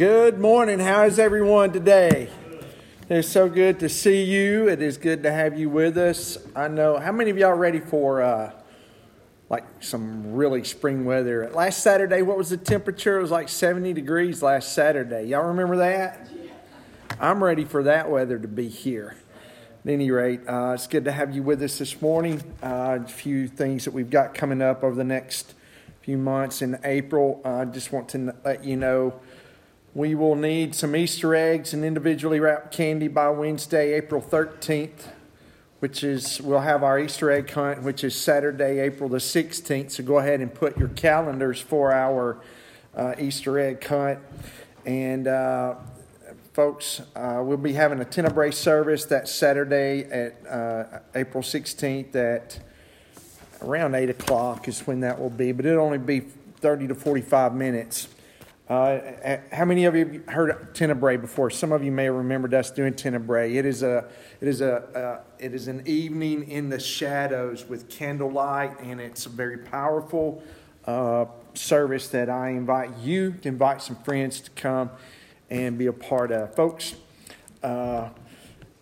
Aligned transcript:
Good 0.00 0.40
morning. 0.40 0.78
How 0.78 1.04
is 1.04 1.18
everyone 1.18 1.74
today? 1.74 2.30
It's 3.10 3.28
so 3.28 3.50
good 3.50 3.80
to 3.80 3.90
see 3.90 4.24
you. 4.24 4.66
It 4.66 4.80
is 4.80 4.96
good 4.96 5.22
to 5.24 5.30
have 5.30 5.58
you 5.58 5.68
with 5.68 5.98
us. 5.98 6.38
I 6.56 6.68
know 6.68 6.98
how 6.98 7.12
many 7.12 7.28
of 7.28 7.36
y'all 7.36 7.52
ready 7.52 7.80
for 7.80 8.22
uh, 8.22 8.50
like 9.50 9.66
some 9.80 10.32
really 10.32 10.64
spring 10.64 11.04
weather. 11.04 11.50
Last 11.50 11.82
Saturday, 11.82 12.22
what 12.22 12.38
was 12.38 12.48
the 12.48 12.56
temperature? 12.56 13.18
It 13.18 13.20
was 13.20 13.30
like 13.30 13.50
70 13.50 13.92
degrees 13.92 14.42
last 14.42 14.72
Saturday. 14.72 15.24
Y'all 15.24 15.48
remember 15.48 15.76
that? 15.76 16.30
I'm 17.20 17.44
ready 17.44 17.66
for 17.66 17.82
that 17.82 18.10
weather 18.10 18.38
to 18.38 18.48
be 18.48 18.68
here. 18.68 19.16
At 19.84 19.90
any 19.90 20.10
rate, 20.10 20.40
uh, 20.48 20.72
it's 20.72 20.86
good 20.86 21.04
to 21.04 21.12
have 21.12 21.36
you 21.36 21.42
with 21.42 21.62
us 21.62 21.76
this 21.76 22.00
morning. 22.00 22.42
Uh, 22.62 23.00
a 23.04 23.06
few 23.06 23.48
things 23.48 23.84
that 23.84 23.92
we've 23.92 24.08
got 24.08 24.32
coming 24.32 24.62
up 24.62 24.82
over 24.82 24.94
the 24.94 25.04
next 25.04 25.52
few 26.00 26.16
months 26.16 26.62
in 26.62 26.78
April. 26.84 27.42
I 27.44 27.66
just 27.66 27.92
want 27.92 28.08
to 28.10 28.34
let 28.46 28.64
you 28.64 28.78
know 28.78 29.20
we 29.94 30.14
will 30.14 30.36
need 30.36 30.74
some 30.74 30.94
Easter 30.94 31.34
eggs 31.34 31.72
and 31.72 31.84
individually 31.84 32.40
wrapped 32.40 32.72
candy 32.72 33.08
by 33.08 33.28
Wednesday, 33.30 33.94
April 33.94 34.22
13th 34.22 35.08
which 35.80 36.04
is 36.04 36.40
we'll 36.42 36.60
have 36.60 36.82
our 36.82 36.98
Easter 36.98 37.30
egg 37.30 37.50
hunt, 37.50 37.82
which 37.82 38.04
is 38.04 38.14
Saturday, 38.14 38.78
April 38.80 39.08
the 39.08 39.18
16th. 39.18 39.90
So 39.92 40.02
go 40.02 40.18
ahead 40.18 40.40
and 40.40 40.54
put 40.54 40.78
your 40.78 40.88
calendars 40.88 41.60
for 41.60 41.92
our 41.92 42.38
uh, 42.94 43.14
Easter 43.18 43.58
egg 43.58 43.84
hunt. 43.84 44.18
And 44.84 45.26
uh, 45.26 45.76
folks, 46.52 47.00
uh, 47.16 47.40
we'll 47.42 47.56
be 47.56 47.72
having 47.72 47.98
a 48.00 48.04
Tenebrae 48.04 48.50
service 48.50 49.06
that 49.06 49.26
Saturday 49.26 50.04
at 50.04 50.46
uh, 50.46 51.00
April 51.14 51.42
16th 51.42 52.14
at 52.14 52.60
around 53.62 53.94
8 53.94 54.10
o'clock 54.10 54.68
is 54.68 54.86
when 54.86 55.00
that 55.00 55.18
will 55.18 55.30
be, 55.30 55.52
but 55.52 55.64
it'll 55.64 55.84
only 55.84 55.98
be 55.98 56.20
30 56.20 56.88
to 56.88 56.94
45 56.94 57.54
minutes. 57.54 58.08
Uh, 58.70 59.38
how 59.50 59.64
many 59.64 59.84
of 59.84 59.96
you 59.96 60.04
have 60.04 60.32
heard 60.32 60.74
Tenebrae 60.76 61.16
before? 61.16 61.50
Some 61.50 61.72
of 61.72 61.82
you 61.82 61.90
may 61.90 62.04
have 62.04 62.14
remembered 62.14 62.54
us 62.54 62.70
doing 62.70 62.94
Tenebrae. 62.94 63.56
It 63.56 63.66
is 63.66 63.82
a, 63.82 64.08
it 64.40 64.46
is 64.46 64.60
a, 64.60 64.76
uh, 64.96 65.20
it 65.40 65.54
is 65.54 65.66
an 65.66 65.82
evening 65.86 66.48
in 66.48 66.68
the 66.68 66.78
shadows 66.78 67.68
with 67.68 67.88
candlelight, 67.88 68.78
and 68.78 69.00
it's 69.00 69.26
a 69.26 69.28
very 69.28 69.58
powerful 69.58 70.44
uh, 70.84 71.24
service 71.52 72.06
that 72.10 72.30
I 72.30 72.50
invite 72.50 72.96
you 72.98 73.32
to 73.42 73.48
invite 73.48 73.82
some 73.82 73.96
friends 74.04 74.38
to 74.42 74.52
come 74.52 74.90
and 75.50 75.76
be 75.76 75.86
a 75.86 75.92
part 75.92 76.30
of, 76.30 76.54
folks. 76.54 76.94
Uh, 77.64 78.10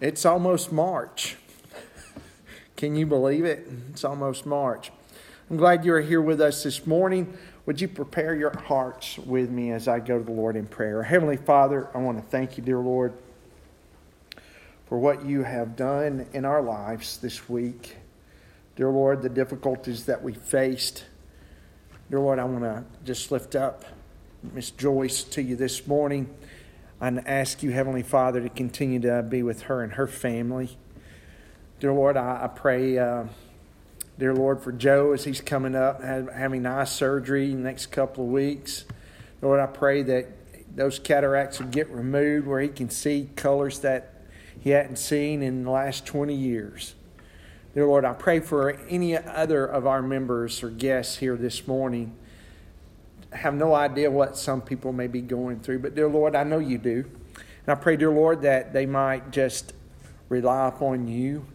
it's 0.03 0.27
almost 0.27 0.71
March. 0.71 1.37
Can 2.77 2.95
you 2.95 3.07
believe 3.07 3.47
it? 3.47 3.67
It's 3.89 4.05
almost 4.05 4.45
March. 4.45 4.93
I'm 5.49 5.57
glad 5.57 5.87
you 5.87 5.95
are 5.95 6.03
here 6.03 6.21
with 6.21 6.43
us 6.43 6.63
this 6.63 6.87
morning. 6.87 7.39
Would 7.69 7.83
you 7.83 7.89
prepare 7.89 8.35
your 8.35 8.59
hearts 8.61 9.19
with 9.19 9.51
me 9.51 9.73
as 9.73 9.89
I 9.89 10.01
go 10.01 10.17
to 10.17 10.25
the 10.25 10.33
Lord 10.33 10.57
in 10.57 10.67
prayer? 10.67 11.03
Heavenly 11.03 11.37
Father, 11.37 11.91
I 11.93 11.99
want 11.99 12.17
to 12.17 12.25
thank 12.31 12.57
you, 12.57 12.65
dear 12.65 12.79
Lord, 12.79 13.13
for 14.87 14.99
what 14.99 15.27
you 15.27 15.43
have 15.43 15.77
done 15.77 16.27
in 16.33 16.47
our 16.47 16.63
lives 16.63 17.19
this 17.19 17.47
week. 17.47 17.97
Dear 18.75 18.89
Lord, 18.89 19.21
the 19.21 19.29
difficulties 19.29 20.07
that 20.07 20.23
we 20.23 20.33
faced. 20.33 21.05
Dear 22.11 22.21
Lord, 22.21 22.39
I 22.39 22.45
want 22.45 22.65
to 22.65 22.85
just 23.05 23.31
lift 23.31 23.55
up 23.55 23.85
Miss 24.55 24.71
Joyce 24.71 25.23
to 25.25 25.43
you 25.43 25.55
this 25.55 25.87
morning 25.87 26.35
and 27.03 27.29
ask 27.29 27.63
you, 27.63 27.71
Heavenly 27.71 28.03
Father, 28.03 28.41
to 28.41 28.49
continue 28.49 29.01
to 29.01 29.23
be 29.23 29.43
with 29.43 29.65
her 29.65 29.83
and 29.83 29.93
her 29.93 30.07
family. 30.07 30.79
Dear 31.81 31.93
Lord, 31.93 32.17
I, 32.17 32.45
I 32.45 32.47
pray. 32.47 32.97
Uh, 32.97 33.25
dear 34.19 34.35
Lord, 34.35 34.61
for 34.61 34.73
Joe 34.73 35.13
as 35.13 35.25
he's 35.25 35.41
coming 35.41 35.77
up, 35.77 36.03
having 36.03 36.67
eye 36.67 36.85
surgery 36.85 37.55
next 37.55 37.87
couple 37.87 38.25
of 38.25 38.31
weeks. 38.31 38.85
Lord, 39.41 39.61
I 39.61 39.67
pray 39.67 40.03
that 40.03 40.27
those 40.75 40.99
cataracts 40.99 41.61
will 41.61 41.69
get 41.69 41.89
removed 41.91 42.47
where 42.47 42.61
he 42.61 42.69
can 42.69 42.91
see 42.91 43.31
colors 43.37 43.79
that 43.81 44.15
he 44.61 44.71
hadn't 44.71 44.97
seen 44.97 45.43
in 45.43 45.65
the 45.65 45.71
last 45.71 46.05
20 46.05 46.35
years. 46.35 46.95
Dear 47.75 47.87
Lord, 47.87 48.05
I 48.05 48.13
pray 48.13 48.41
for 48.41 48.73
any 48.89 49.17
other 49.17 49.65
of 49.65 49.87
our 49.87 50.03
members 50.03 50.65
or 50.65 50.71
guests 50.71 51.19
here 51.19 51.37
this 51.37 51.69
morning. 51.69 52.17
I 53.33 53.37
have 53.37 53.55
no 53.55 53.75
idea 53.75 54.11
what 54.11 54.37
some 54.37 54.63
people 54.63 54.93
may 54.93 55.07
be 55.07 55.21
going 55.21 55.61
through, 55.61 55.79
but 55.79 55.95
dear 55.95 56.09
Lord, 56.09 56.35
I 56.35 56.43
know 56.43 56.59
you 56.59 56.79
do. 56.79 57.05
And 57.37 57.69
I 57.69 57.75
pray, 57.77 57.97
dear 57.97 58.11
Lord, 58.11 58.43
that 58.43 58.73
they 58.73 58.87
might 58.87 59.31
just 59.31 59.75
rely 60.29 60.67
upon 60.67 61.07
you 61.07 61.47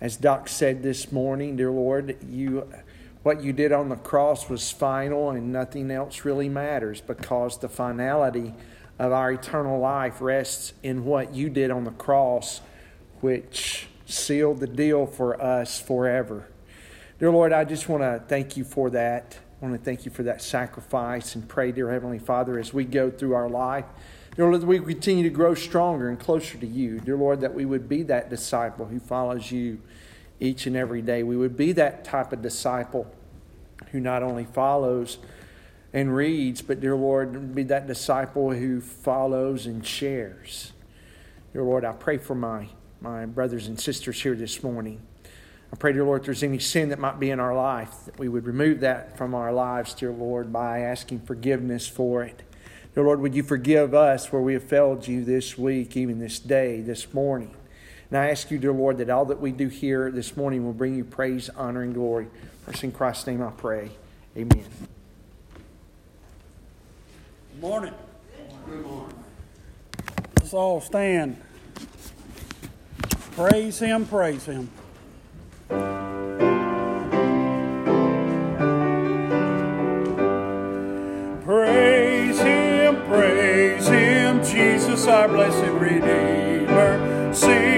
as 0.00 0.16
Doc 0.16 0.48
said 0.48 0.82
this 0.82 1.10
morning, 1.10 1.56
dear 1.56 1.70
Lord, 1.70 2.16
you 2.28 2.68
what 3.22 3.42
you 3.42 3.52
did 3.52 3.72
on 3.72 3.88
the 3.88 3.96
cross 3.96 4.48
was 4.48 4.70
final 4.70 5.30
and 5.30 5.52
nothing 5.52 5.90
else 5.90 6.24
really 6.24 6.48
matters 6.48 7.00
because 7.00 7.58
the 7.58 7.68
finality 7.68 8.54
of 8.98 9.12
our 9.12 9.32
eternal 9.32 9.80
life 9.80 10.20
rests 10.20 10.72
in 10.82 11.04
what 11.04 11.34
you 11.34 11.50
did 11.50 11.70
on 11.70 11.84
the 11.84 11.90
cross, 11.90 12.60
which 13.20 13.88
sealed 14.06 14.60
the 14.60 14.66
deal 14.66 15.04
for 15.04 15.40
us 15.42 15.80
forever. 15.80 16.48
Dear 17.18 17.30
Lord, 17.30 17.52
I 17.52 17.64
just 17.64 17.88
want 17.88 18.02
to 18.02 18.22
thank 18.28 18.56
you 18.56 18.64
for 18.64 18.88
that. 18.90 19.36
I 19.60 19.64
want 19.66 19.76
to 19.76 19.84
thank 19.84 20.04
you 20.04 20.12
for 20.12 20.22
that 20.22 20.40
sacrifice 20.40 21.34
and 21.34 21.46
pray, 21.46 21.72
dear 21.72 21.90
Heavenly 21.90 22.20
Father, 22.20 22.58
as 22.58 22.72
we 22.72 22.84
go 22.84 23.10
through 23.10 23.34
our 23.34 23.48
life. 23.48 23.84
Dear 24.38 24.46
Lord, 24.50 24.60
that 24.60 24.66
we 24.68 24.78
continue 24.78 25.24
to 25.24 25.30
grow 25.30 25.56
stronger 25.56 26.08
and 26.08 26.16
closer 26.16 26.56
to 26.58 26.66
you. 26.66 27.00
Dear 27.00 27.16
Lord, 27.16 27.40
that 27.40 27.54
we 27.54 27.64
would 27.64 27.88
be 27.88 28.04
that 28.04 28.30
disciple 28.30 28.86
who 28.86 29.00
follows 29.00 29.50
you 29.50 29.80
each 30.38 30.68
and 30.68 30.76
every 30.76 31.02
day. 31.02 31.24
We 31.24 31.36
would 31.36 31.56
be 31.56 31.72
that 31.72 32.04
type 32.04 32.32
of 32.32 32.40
disciple 32.40 33.12
who 33.90 33.98
not 33.98 34.22
only 34.22 34.44
follows 34.44 35.18
and 35.92 36.14
reads, 36.14 36.62
but, 36.62 36.78
dear 36.78 36.94
Lord, 36.94 37.52
be 37.52 37.64
that 37.64 37.88
disciple 37.88 38.52
who 38.52 38.80
follows 38.80 39.66
and 39.66 39.84
shares. 39.84 40.72
Dear 41.52 41.64
Lord, 41.64 41.84
I 41.84 41.90
pray 41.90 42.16
for 42.16 42.36
my, 42.36 42.68
my 43.00 43.26
brothers 43.26 43.66
and 43.66 43.80
sisters 43.80 44.22
here 44.22 44.36
this 44.36 44.62
morning. 44.62 45.00
I 45.72 45.76
pray, 45.76 45.92
dear 45.92 46.04
Lord, 46.04 46.20
if 46.20 46.26
there's 46.26 46.44
any 46.44 46.60
sin 46.60 46.90
that 46.90 47.00
might 47.00 47.18
be 47.18 47.30
in 47.30 47.40
our 47.40 47.56
life, 47.56 48.04
that 48.04 48.20
we 48.20 48.28
would 48.28 48.46
remove 48.46 48.78
that 48.80 49.18
from 49.18 49.34
our 49.34 49.52
lives, 49.52 49.94
dear 49.94 50.12
Lord, 50.12 50.52
by 50.52 50.82
asking 50.82 51.22
forgiveness 51.22 51.88
for 51.88 52.22
it. 52.22 52.44
Dear 52.98 53.04
Lord, 53.04 53.20
would 53.20 53.36
you 53.36 53.44
forgive 53.44 53.94
us 53.94 54.32
where 54.32 54.42
we 54.42 54.54
have 54.54 54.64
failed 54.64 55.06
you 55.06 55.24
this 55.24 55.56
week, 55.56 55.96
even 55.96 56.18
this 56.18 56.40
day, 56.40 56.80
this 56.80 57.14
morning? 57.14 57.54
And 58.10 58.18
I 58.18 58.28
ask 58.30 58.50
you, 58.50 58.58
dear 58.58 58.72
Lord, 58.72 58.98
that 58.98 59.08
all 59.08 59.24
that 59.26 59.40
we 59.40 59.52
do 59.52 59.68
here 59.68 60.10
this 60.10 60.36
morning 60.36 60.64
will 60.64 60.72
bring 60.72 60.96
you 60.96 61.04
praise, 61.04 61.48
honor, 61.50 61.82
and 61.82 61.94
glory. 61.94 62.26
First 62.66 62.82
in 62.82 62.90
Christ's 62.90 63.28
name 63.28 63.40
I 63.40 63.52
pray. 63.52 63.92
Amen. 64.36 64.64
Good 67.52 67.60
morning. 67.60 67.94
Good 68.66 68.84
morning. 68.84 69.16
Let's 70.40 70.52
all 70.52 70.80
stand. 70.80 71.40
Praise 73.36 73.78
Him, 73.78 74.06
praise 74.06 74.44
Him. 74.44 74.68
Our 85.08 85.28
blessed 85.28 85.72
Redeemer. 85.72 87.32
Sing 87.32 87.77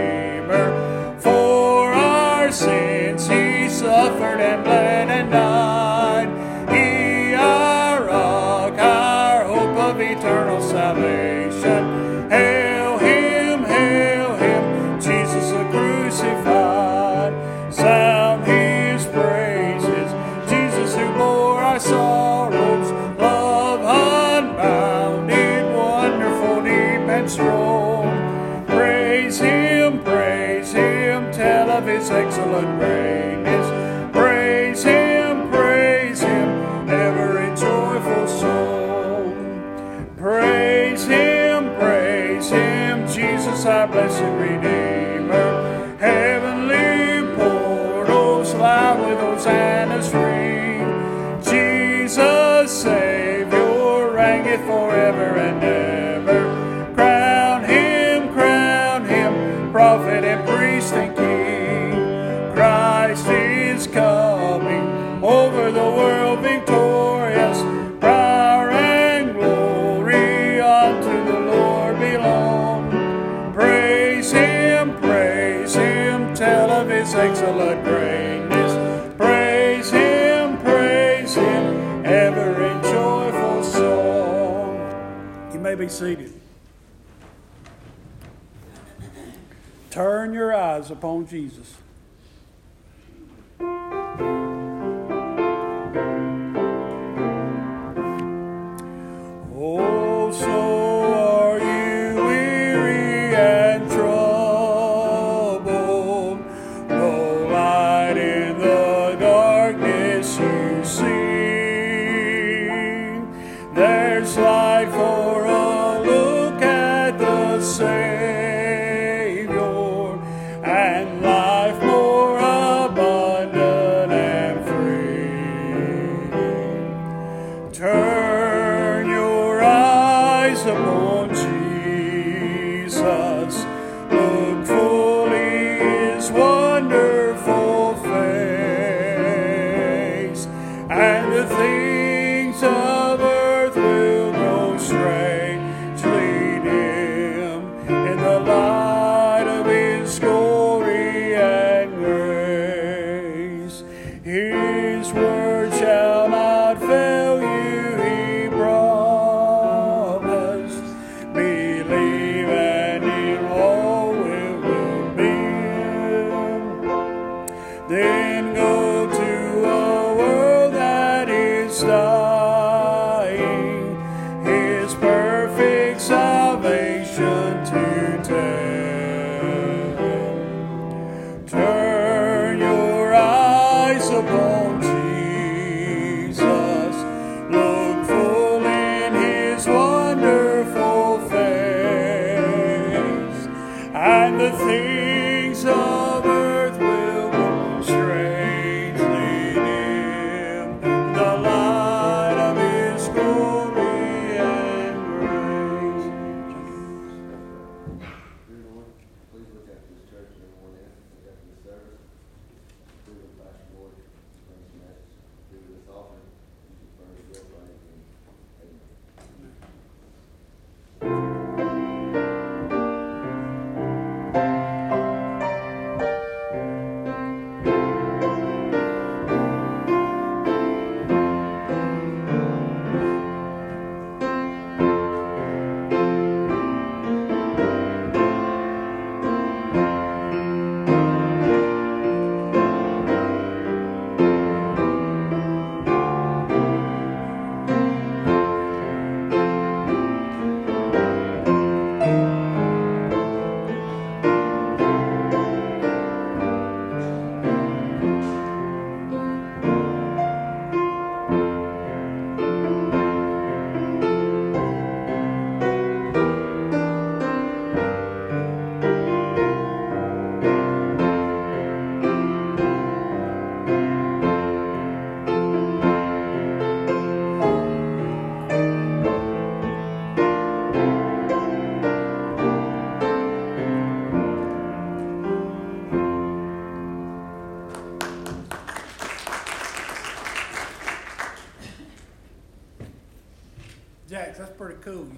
blessed 44.21 44.39
Redeemer. 44.39 44.80
ever 82.41 82.65
in 82.65 82.81
joyful 82.81 83.63
song. 83.63 85.51
You 85.53 85.59
may 85.59 85.75
be 85.75 85.87
seated. 85.87 86.33
Turn 89.91 90.33
your 90.33 90.55
eyes 90.55 90.89
upon 90.89 91.27
Jesus. 91.27 91.75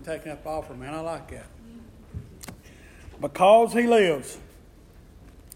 taking 0.03 0.31
up 0.31 0.43
the 0.43 0.50
offer, 0.50 0.74
man. 0.74 0.93
I 0.93 1.00
like 1.00 1.31
that. 1.31 1.48
Because 3.19 3.74
he 3.74 3.83
lives, 3.83 4.38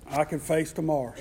I 0.10 0.24
can 0.24 0.39
face 0.39 0.72
tomorrow. 0.72 1.13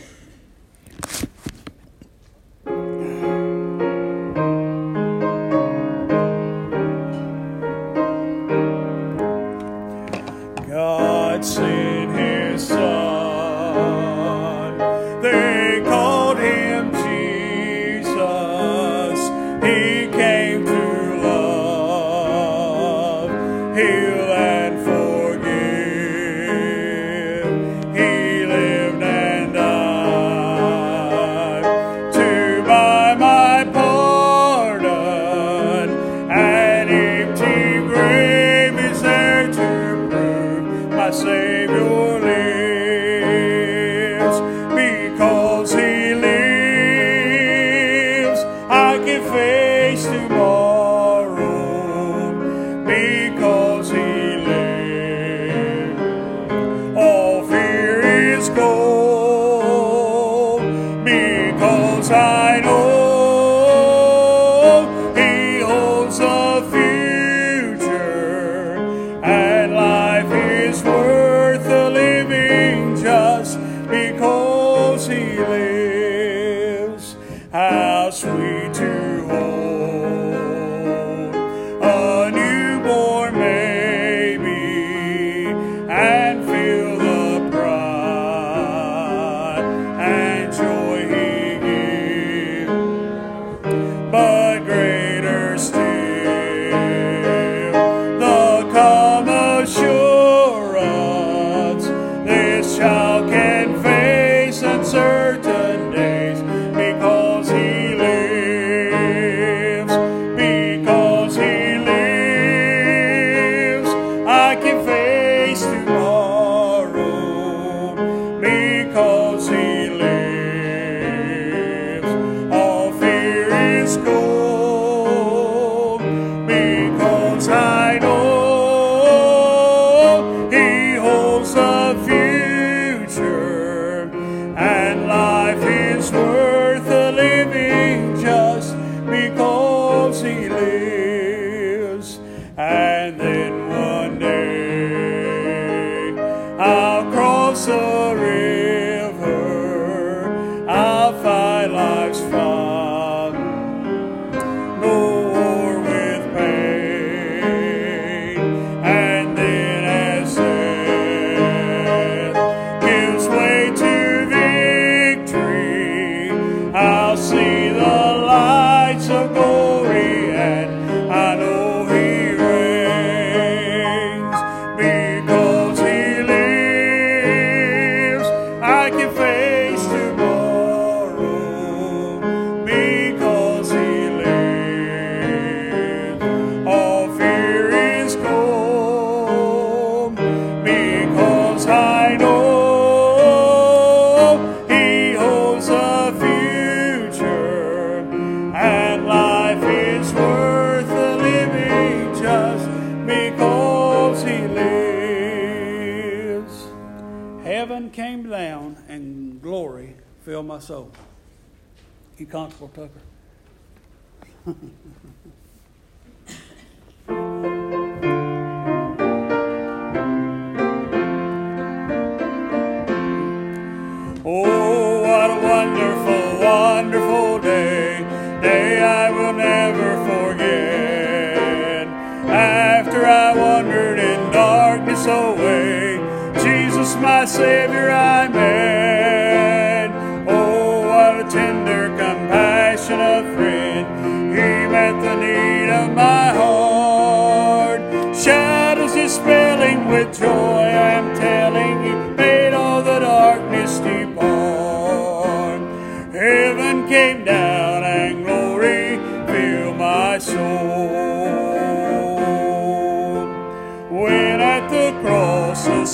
Constable 212.59 212.89
Tucker. 212.89 213.06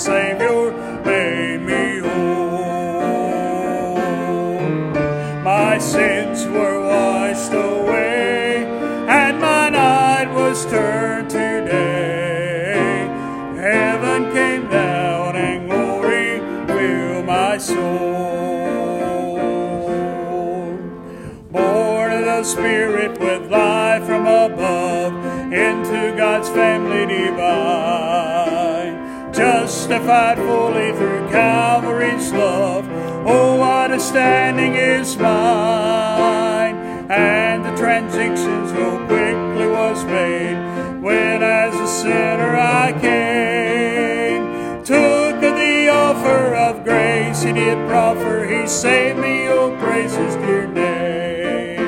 Savior 0.03 0.71
made 1.05 1.61
me 1.61 1.99
whole, 1.99 3.15
my 5.45 5.77
sins 5.77 6.45
were 6.45 6.81
washed 6.85 7.53
away, 7.53 8.65
and 9.07 9.39
my 9.39 9.69
night 9.69 10.29
was 10.33 10.65
turned 10.65 11.29
to 11.29 11.37
day. 11.37 13.07
Heaven 13.55 14.33
came 14.33 14.67
down 14.69 15.37
and 15.37 15.69
glory 15.69 16.41
filled 16.67 17.25
my 17.25 17.57
soul. 17.57 17.77
Born 21.49 22.11
of 22.11 22.25
the 22.25 22.43
Spirit 22.43 23.17
with 23.21 23.49
life 23.49 24.03
from 24.03 24.27
above, 24.27 25.13
into 25.53 26.13
God's 26.17 26.49
family 26.49 27.05
divine. 27.05 28.32
Justified 29.83 30.37
fully 30.37 30.93
through 30.93 31.27
Calvary's 31.27 32.31
love. 32.31 32.87
Oh, 33.27 33.57
what 33.57 33.91
a 33.91 33.99
standing 33.99 34.75
is 34.75 35.17
mine. 35.17 36.75
And 37.11 37.65
the 37.65 37.75
transition 37.75 38.65
so 38.69 39.05
quickly 39.07 39.67
was 39.67 40.05
made 40.05 40.55
when 41.01 41.43
as 41.43 41.75
a 41.75 41.85
sinner 41.85 42.55
I 42.55 42.93
came. 43.01 44.85
Took 44.85 45.41
the 45.41 45.89
offer 45.89 46.55
of 46.55 46.85
grace 46.85 47.41
he 47.43 47.51
did 47.51 47.77
proffer. 47.89 48.45
He 48.45 48.65
saved 48.65 49.19
me, 49.19 49.49
oh 49.49 49.77
praise 49.81 50.15
his 50.15 50.35
dear 50.37 50.65
name. 50.65 51.83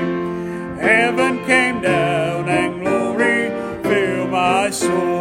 Heaven 0.79 1.45
came 1.45 1.79
down 1.79 2.49
and 2.49 2.81
glory 2.81 3.51
filled 3.83 4.31
my 4.31 4.69
soul. 4.69 5.14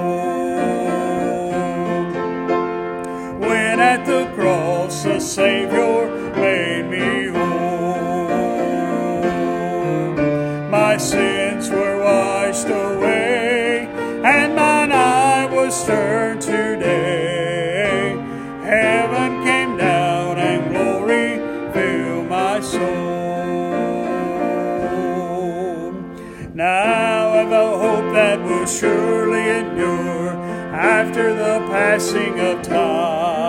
Savior 5.35 6.07
made 6.37 6.87
me 6.95 7.27
whole. 7.27 8.39
My 10.71 10.97
sins 10.97 11.69
were 11.71 11.99
washed 12.05 12.69
away, 12.69 13.89
and 14.25 14.55
mine 14.55 14.93
eye 14.93 15.47
was 15.51 15.85
turned 15.87 16.41
today. 16.41 18.17
Heaven 18.63 19.43
came 19.43 19.77
down 19.77 20.39
and 20.39 20.71
glory 20.73 21.41
filled 21.73 22.29
my 22.29 22.61
soul. 22.61 22.85
Now 26.55 27.31
I've 27.41 27.51
a 27.51 27.77
hope 27.77 28.13
that 28.15 28.41
will 28.41 28.67
surely 28.67 29.49
endure 29.49 30.31
after 30.73 31.35
the 31.35 31.59
passing 31.73 32.39
of 32.39 32.63
time. 32.63 33.44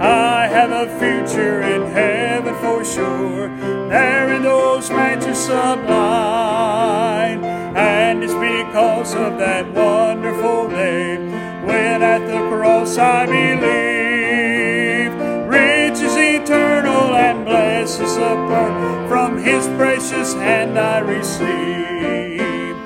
I 0.00 0.46
have 0.46 0.70
a 0.70 0.86
future 1.00 1.60
in 1.60 1.90
heaven 1.90 2.54
for 2.56 2.84
sure, 2.84 3.48
there 3.88 4.32
in 4.32 4.42
those 4.42 4.90
mansions 4.90 5.38
sublime. 5.38 7.42
And 7.42 8.22
it's 8.22 8.32
because 8.32 9.14
of 9.14 9.38
that 9.38 9.72
wonderful 9.72 10.68
day 10.68 11.16
when 11.64 12.02
at 12.02 12.24
the 12.26 12.38
cross 12.48 12.96
I 12.96 13.26
believe. 13.26 15.12
Riches 15.48 16.14
eternal 16.16 17.16
and 17.16 17.44
blessings 17.44 18.16
apart 18.16 19.08
from 19.08 19.36
his 19.36 19.66
precious 19.76 20.32
hand 20.34 20.78
I 20.78 21.00
receive. 21.00 22.76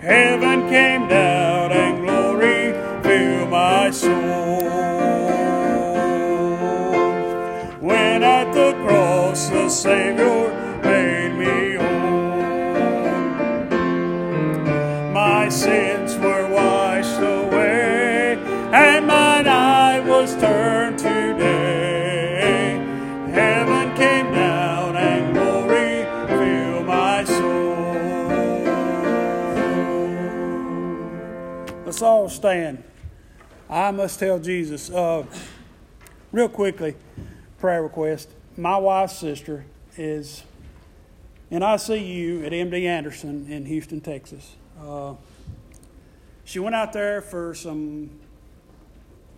Heaven 0.00 0.70
came 0.70 1.06
down 1.06 1.72
and 1.72 2.06
glory 2.06 2.72
filled 3.02 3.50
my 3.50 3.90
soul. 3.90 4.21
Savior 9.82 10.54
made 10.84 11.34
me 11.36 11.74
whole. 11.74 12.38
My 15.12 15.48
sins 15.48 16.16
were 16.18 16.48
washed 16.48 17.18
away, 17.18 18.38
and 18.72 19.04
mine 19.08 19.48
eye 19.48 19.98
was 20.06 20.36
turned 20.36 21.00
today. 21.00 22.78
Heaven 23.32 23.96
came 23.96 24.32
down, 24.32 24.96
and 24.96 25.34
glory 25.34 26.04
filled 26.28 26.86
my 26.86 27.24
soul. 27.24 27.82
Let's 31.84 32.02
all 32.02 32.28
stand. 32.28 32.84
I 33.68 33.90
must 33.90 34.20
tell 34.20 34.38
Jesus. 34.38 34.90
Uh, 34.90 35.24
real 36.30 36.48
quickly, 36.48 36.94
prayer 37.58 37.82
request. 37.82 38.28
My 38.56 38.76
wife's 38.76 39.18
sister 39.18 39.64
is 39.96 40.44
in 41.50 41.62
ICU 41.62 42.46
at 42.46 42.52
MD 42.52 42.84
Anderson 42.84 43.46
in 43.50 43.66
Houston, 43.66 44.00
Texas. 44.00 44.56
Uh, 44.80 45.14
she 46.44 46.58
went 46.58 46.74
out 46.74 46.92
there 46.92 47.20
for 47.20 47.54
some 47.54 48.10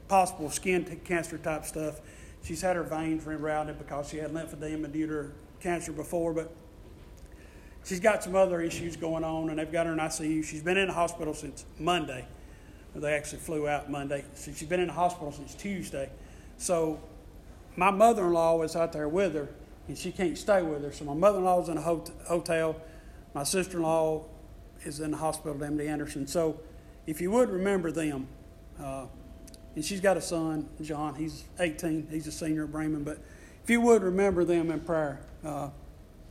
possible 0.09 0.51
skin 0.51 0.85
t- 0.85 0.97
cancer 0.97 1.39
type 1.39 1.65
stuff. 1.65 2.01
She's 2.43 2.61
had 2.61 2.77
her 2.77 2.83
veins 2.83 3.25
rerouted 3.25 3.79
because 3.79 4.09
she 4.09 4.19
had 4.19 4.33
lymphedema 4.33 4.93
due 4.93 5.07
to 5.07 5.31
cancer 5.61 5.93
before, 5.93 6.33
but 6.33 6.55
she's 7.85 8.01
got 8.01 8.23
some 8.23 8.37
other 8.37 8.61
issues 8.61 8.97
going 8.97 9.25
on, 9.25 9.51
and 9.51 9.59
they've 9.59 9.73
got 9.73 9.87
her 9.87 9.93
in 9.93 9.99
ICU. 9.99 10.45
She's 10.45 10.63
been 10.63 10.77
in 10.77 10.89
the 10.89 10.95
hospital 10.95 11.35
since 11.35 11.65
Monday. 11.79 12.27
They 12.95 13.15
actually 13.15 13.41
flew 13.41 13.67
out 13.67 13.91
Monday. 13.91 14.25
So 14.35 14.53
she's 14.53 14.69
been 14.69 14.81
in 14.81 14.87
the 14.87 14.93
hospital 14.93 15.33
since 15.33 15.55
Tuesday. 15.55 16.11
So 16.59 17.01
my 17.77 17.91
mother 17.91 18.27
in 18.27 18.33
law 18.33 18.57
was 18.57 18.77
out 18.77 18.93
there 18.93 19.09
with 19.09 19.35
her, 19.35 19.49
and 19.89 19.97
she 19.99 20.13
can't 20.13 20.37
stay 20.37 20.63
with 20.63 20.83
her. 20.83 20.93
So 20.93 21.05
my 21.05 21.15
mother 21.15 21.39
in 21.39 21.79
a 21.79 21.81
hot- 21.83 22.11
hotel. 22.27 22.77
My 23.35 23.43
sister 23.43 23.79
in 23.79 23.83
law 23.83 24.25
is 24.85 25.01
in 25.01 25.11
the 25.11 25.17
hospital 25.17 25.63
at 25.63 25.71
MD 25.71 25.89
Anderson. 25.89 26.27
So 26.27 26.61
if 27.07 27.21
you 27.21 27.31
would 27.31 27.51
remember 27.51 27.91
them, 27.91 28.29
uh, 28.81 29.07
and 29.75 29.85
she's 29.85 30.01
got 30.01 30.17
a 30.17 30.21
son, 30.21 30.69
John. 30.81 31.17
He's 31.17 31.45
18. 31.59 32.07
He's 32.11 32.27
a 32.27 32.33
senior 32.33 32.65
at 32.65 32.73
Bremen. 32.73 33.03
But 33.03 33.19
if 33.63 33.71
you 33.71 33.81
would 33.81 34.03
remember 34.03 34.45
them 34.45 34.71
in 34.71 34.81
prayer, 34.81 35.21
uh, 35.45 35.71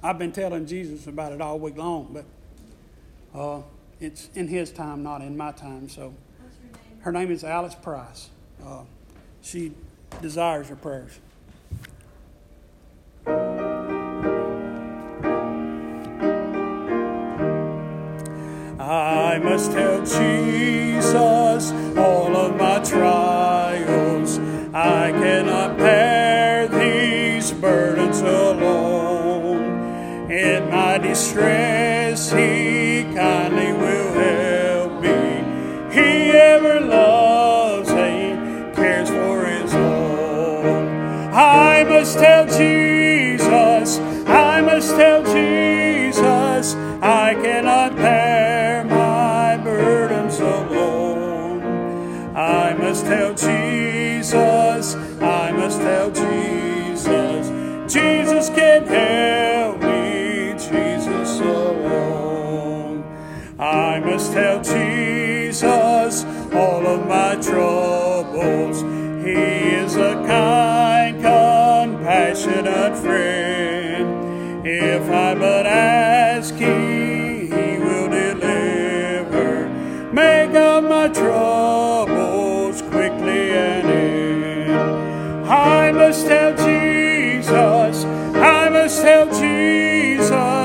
I've 0.02 0.18
been 0.18 0.32
telling 0.32 0.66
Jesus 0.66 1.08
about 1.08 1.34
it 1.34 1.42
all 1.42 1.60
week 1.60 1.78
long, 1.78 2.10
but 2.14 3.38
uh, 3.38 3.62
it's 4.00 4.30
in 4.36 4.48
His 4.48 4.72
time, 4.72 5.04
not 5.04 5.22
in 5.22 5.36
my 5.36 5.52
time. 5.52 5.90
So 5.90 6.14
her 7.00 7.12
name 7.12 7.32
is 7.32 7.44
Alice 7.44 7.76
Price. 7.76 8.30
Uh, 8.66 8.84
she 9.42 9.74
desires 10.22 10.70
your 10.70 10.78
prayers. 10.78 11.20
I 19.64 19.66
must 19.66 19.78
tell 19.78 20.00
Jesus 20.00 21.72
all 21.98 22.36
of 22.36 22.58
my 22.58 22.80
trials. 22.84 24.38
I 24.74 25.12
cannot 25.12 25.78
bear 25.78 26.68
these 26.68 27.54
burdens 27.54 28.20
alone. 28.20 29.62
In 30.30 30.70
my 30.70 30.98
distress, 30.98 32.30
He 32.32 32.73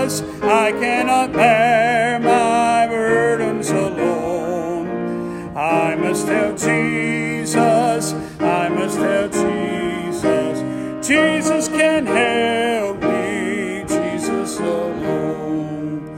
I 0.08 0.72
cannot 0.72 1.34
bear 1.34 2.18
my 2.18 2.86
burdens 2.86 3.70
alone. 3.70 5.54
I 5.54 5.96
must 5.96 6.26
tell 6.26 6.56
Jesus, 6.56 8.14
I 8.40 8.70
must 8.70 8.96
tell 8.96 9.28
Jesus, 9.28 11.06
Jesus 11.06 11.68
can 11.68 12.06
help 12.06 13.02
me, 13.02 13.84
Jesus 13.86 14.58
alone. 14.58 16.08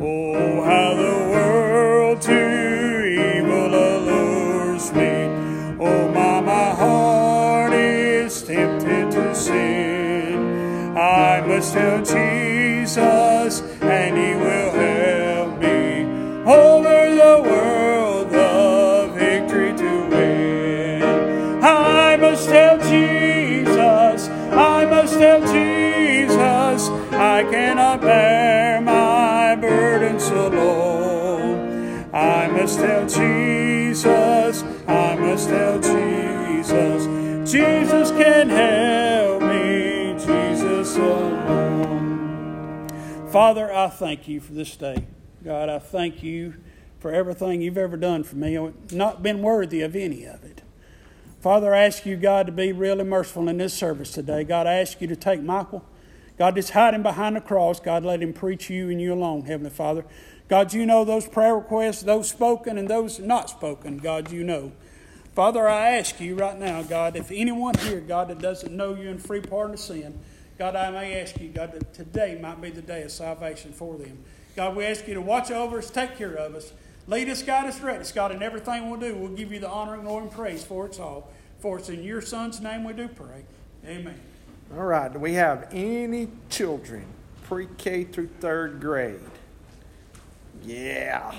Oh, 0.00 0.64
how 0.64 0.94
the 0.94 1.30
world 1.30 2.20
to 2.22 3.04
evil 3.06 3.72
allures 3.72 4.92
me. 4.92 5.30
Oh, 5.78 6.08
my, 6.08 6.40
my 6.40 6.70
heart 6.74 7.74
is 7.74 8.42
tempted 8.42 9.12
to 9.12 9.34
sin. 9.36 10.96
I 10.98 11.42
must 11.46 11.74
tell 11.74 11.98
Jesus, 11.98 13.25
Jesus, 37.46 38.10
can 38.10 38.48
help 38.48 39.40
me, 39.42 40.14
Jesus 40.18 40.96
alone. 40.96 42.88
Father, 43.30 43.72
I 43.72 43.88
thank 43.88 44.26
you 44.26 44.40
for 44.40 44.52
this 44.52 44.76
day. 44.76 45.06
God, 45.44 45.68
I 45.68 45.78
thank 45.78 46.24
you 46.24 46.54
for 46.98 47.12
everything 47.12 47.62
you've 47.62 47.78
ever 47.78 47.96
done 47.96 48.24
for 48.24 48.34
me. 48.34 48.58
I've 48.58 48.92
not 48.92 49.22
been 49.22 49.42
worthy 49.42 49.82
of 49.82 49.94
any 49.94 50.24
of 50.24 50.42
it. 50.42 50.62
Father, 51.40 51.72
I 51.72 51.84
ask 51.84 52.04
you, 52.04 52.16
God, 52.16 52.46
to 52.46 52.52
be 52.52 52.72
really 52.72 53.04
merciful 53.04 53.48
in 53.48 53.58
this 53.58 53.74
service 53.74 54.10
today. 54.10 54.42
God, 54.42 54.66
I 54.66 54.74
ask 54.74 55.00
you 55.00 55.06
to 55.06 55.14
take 55.14 55.40
Michael. 55.40 55.84
God, 56.38 56.56
just 56.56 56.70
hide 56.70 56.94
him 56.94 57.04
behind 57.04 57.36
the 57.36 57.40
cross. 57.40 57.78
God, 57.78 58.04
let 58.04 58.20
him 58.20 58.32
preach 58.32 58.68
you 58.70 58.90
and 58.90 59.00
you 59.00 59.14
alone, 59.14 59.42
Heavenly 59.42 59.70
Father. 59.70 60.04
God, 60.48 60.72
you 60.72 60.84
know 60.84 61.04
those 61.04 61.28
prayer 61.28 61.54
requests, 61.54 62.02
those 62.02 62.28
spoken 62.28 62.76
and 62.76 62.90
those 62.90 63.20
not 63.20 63.50
spoken. 63.50 63.98
God, 63.98 64.32
you 64.32 64.42
know. 64.42 64.72
Father, 65.36 65.68
I 65.68 65.98
ask 65.98 66.18
you 66.18 66.34
right 66.34 66.58
now, 66.58 66.82
God, 66.82 67.14
if 67.14 67.30
anyone 67.30 67.76
here, 67.80 68.00
God, 68.00 68.28
that 68.28 68.38
doesn't 68.38 68.74
know 68.74 68.94
you 68.94 69.10
in 69.10 69.18
free 69.18 69.42
pardon 69.42 69.74
of 69.74 69.80
sin, 69.80 70.18
God, 70.58 70.74
I 70.74 70.90
may 70.90 71.20
ask 71.20 71.38
you, 71.38 71.50
God, 71.50 71.72
that 71.72 71.92
today 71.92 72.38
might 72.40 72.58
be 72.62 72.70
the 72.70 72.80
day 72.80 73.02
of 73.02 73.12
salvation 73.12 73.74
for 73.74 73.98
them. 73.98 74.24
God, 74.56 74.74
we 74.74 74.86
ask 74.86 75.06
you 75.06 75.12
to 75.12 75.20
watch 75.20 75.50
over 75.50 75.76
us, 75.76 75.90
take 75.90 76.16
care 76.16 76.32
of 76.32 76.54
us. 76.54 76.72
Lead 77.06 77.28
us, 77.28 77.42
guide 77.42 77.66
us, 77.66 77.78
direct 77.78 78.00
us, 78.00 78.12
God, 78.12 78.32
in 78.32 78.42
everything 78.42 78.88
we'll 78.88 78.98
do. 78.98 79.14
We'll 79.14 79.28
give 79.28 79.52
you 79.52 79.58
the 79.58 79.68
honor 79.68 79.92
and 79.92 80.04
glory 80.04 80.22
and 80.22 80.32
praise 80.32 80.64
for 80.64 80.86
it 80.86 80.98
all. 80.98 81.30
For 81.58 81.78
it's 81.78 81.90
in 81.90 82.02
your 82.02 82.22
Son's 82.22 82.62
name 82.62 82.82
we 82.82 82.94
do 82.94 83.06
pray. 83.06 83.44
Amen. 83.84 84.18
All 84.74 84.84
right. 84.84 85.12
Do 85.12 85.18
we 85.18 85.34
have 85.34 85.68
any 85.70 86.28
children 86.48 87.04
pre 87.42 87.68
K 87.76 88.04
through 88.04 88.30
third 88.40 88.80
grade? 88.80 89.20
Yeah. 90.64 91.34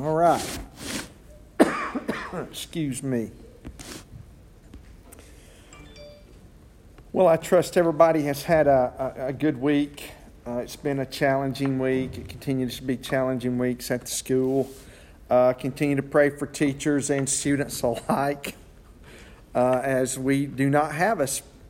All 0.00 0.14
right. 0.14 0.58
Excuse 2.32 3.02
me. 3.02 3.30
Well, 7.12 7.28
I 7.28 7.36
trust 7.36 7.76
everybody 7.76 8.22
has 8.22 8.44
had 8.44 8.66
a, 8.66 9.14
a, 9.18 9.26
a 9.26 9.32
good 9.34 9.60
week. 9.60 10.12
Uh, 10.46 10.52
it's 10.60 10.74
been 10.74 11.00
a 11.00 11.04
challenging 11.04 11.78
week. 11.78 12.16
It 12.16 12.30
continues 12.30 12.76
to 12.76 12.82
be 12.82 12.96
challenging 12.96 13.58
weeks 13.58 13.90
at 13.90 14.00
the 14.00 14.06
school. 14.06 14.70
Uh, 15.28 15.52
continue 15.52 15.96
to 15.96 16.02
pray 16.02 16.30
for 16.30 16.46
teachers 16.46 17.10
and 17.10 17.28
students 17.28 17.82
alike 17.82 18.54
uh, 19.54 19.82
as 19.84 20.18
we 20.18 20.46
do 20.46 20.70
not 20.70 20.94
have 20.94 21.20
a, 21.20 21.28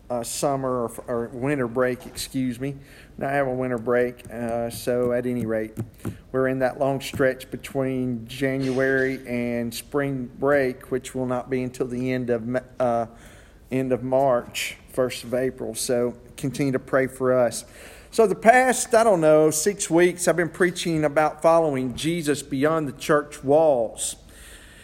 a 0.08 0.24
summer 0.24 0.84
or, 0.84 1.04
or, 1.08 1.28
winter 1.32 1.66
break, 1.66 2.06
excuse 2.06 2.60
me. 2.60 2.76
Not 3.20 3.32
have 3.32 3.48
a 3.48 3.52
winter 3.52 3.76
break. 3.76 4.24
Uh, 4.32 4.70
so, 4.70 5.12
at 5.12 5.26
any 5.26 5.44
rate, 5.44 5.76
we're 6.32 6.48
in 6.48 6.60
that 6.60 6.78
long 6.78 7.02
stretch 7.02 7.50
between 7.50 8.26
January 8.26 9.20
and 9.28 9.74
spring 9.74 10.30
break, 10.38 10.90
which 10.90 11.14
will 11.14 11.26
not 11.26 11.50
be 11.50 11.62
until 11.62 11.86
the 11.86 12.12
end 12.14 12.30
of 12.30 12.56
uh, 12.80 13.04
end 13.70 13.92
of 13.92 14.02
March, 14.02 14.78
first 14.88 15.22
of 15.22 15.34
April. 15.34 15.74
So, 15.74 16.14
continue 16.38 16.72
to 16.72 16.78
pray 16.78 17.08
for 17.08 17.38
us. 17.38 17.66
So, 18.10 18.26
the 18.26 18.34
past, 18.34 18.94
I 18.94 19.04
don't 19.04 19.20
know, 19.20 19.50
six 19.50 19.90
weeks, 19.90 20.26
I've 20.26 20.36
been 20.36 20.48
preaching 20.48 21.04
about 21.04 21.42
following 21.42 21.94
Jesus 21.94 22.42
beyond 22.42 22.88
the 22.88 22.92
church 22.92 23.44
walls. 23.44 24.16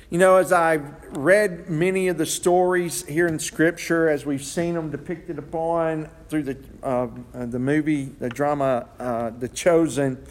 You 0.09 0.19
know, 0.19 0.37
as 0.37 0.53
I've 0.53 1.17
read 1.17 1.69
many 1.69 2.07
of 2.07 2.17
the 2.17 2.27
stories 2.27 3.05
here 3.07 3.27
in 3.27 3.41
Scripture, 3.41 4.09
as 4.09 4.25
we've 4.25 4.45
seen 4.45 4.75
them 4.75 4.89
depicted 4.89 5.37
upon 5.37 6.09
through 6.29 6.45
the, 6.45 6.59
uh, 6.81 7.09
the 7.33 7.59
movie, 7.59 8.05
the 8.05 8.29
drama, 8.29 8.87
uh, 9.01 9.31
The 9.31 9.49
Chosen, 9.49 10.25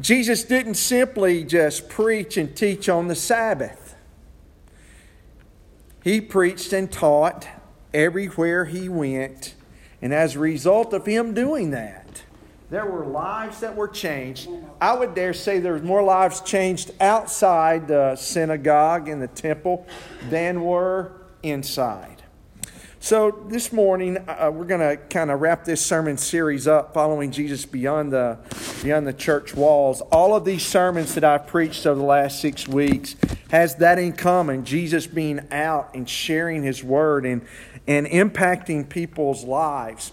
Jesus 0.00 0.42
didn't 0.44 0.76
simply 0.76 1.44
just 1.44 1.90
preach 1.90 2.38
and 2.38 2.56
teach 2.56 2.88
on 2.88 3.08
the 3.08 3.14
Sabbath. 3.14 3.94
He 6.02 6.22
preached 6.22 6.72
and 6.72 6.90
taught 6.90 7.46
everywhere 7.92 8.64
he 8.64 8.88
went, 8.88 9.54
and 10.00 10.14
as 10.14 10.34
a 10.34 10.38
result 10.38 10.94
of 10.94 11.04
him 11.04 11.34
doing 11.34 11.72
that, 11.72 12.03
there 12.70 12.86
were 12.86 13.04
lives 13.04 13.60
that 13.60 13.76
were 13.76 13.88
changed. 13.88 14.48
I 14.80 14.94
would 14.94 15.14
dare 15.14 15.34
say 15.34 15.58
there 15.60 15.74
was 15.74 15.82
more 15.82 16.02
lives 16.02 16.40
changed 16.40 16.92
outside 17.00 17.88
the 17.88 18.16
synagogue 18.16 19.08
and 19.08 19.20
the 19.20 19.28
temple 19.28 19.86
than 20.30 20.62
were 20.62 21.12
inside. 21.42 22.22
So 23.04 23.44
this 23.48 23.70
morning 23.70 24.16
uh, 24.26 24.50
we're 24.50 24.64
going 24.64 24.80
to 24.80 24.96
kind 24.96 25.30
of 25.30 25.42
wrap 25.42 25.66
this 25.66 25.84
sermon 25.84 26.16
series 26.16 26.66
up, 26.66 26.94
following 26.94 27.30
Jesus 27.30 27.66
beyond 27.66 28.14
the 28.14 28.38
beyond 28.82 29.06
the 29.06 29.12
church 29.12 29.54
walls. 29.54 30.00
All 30.10 30.34
of 30.34 30.46
these 30.46 30.64
sermons 30.64 31.14
that 31.14 31.22
I've 31.22 31.46
preached 31.46 31.84
over 31.84 32.00
the 32.00 32.06
last 32.06 32.40
six 32.40 32.66
weeks 32.66 33.14
has 33.50 33.76
that 33.76 33.98
in 33.98 34.14
common: 34.14 34.64
Jesus 34.64 35.06
being 35.06 35.40
out 35.50 35.90
and 35.94 36.08
sharing 36.08 36.62
His 36.62 36.82
word 36.82 37.26
and 37.26 37.42
and 37.86 38.06
impacting 38.06 38.88
people's 38.88 39.44
lives. 39.44 40.12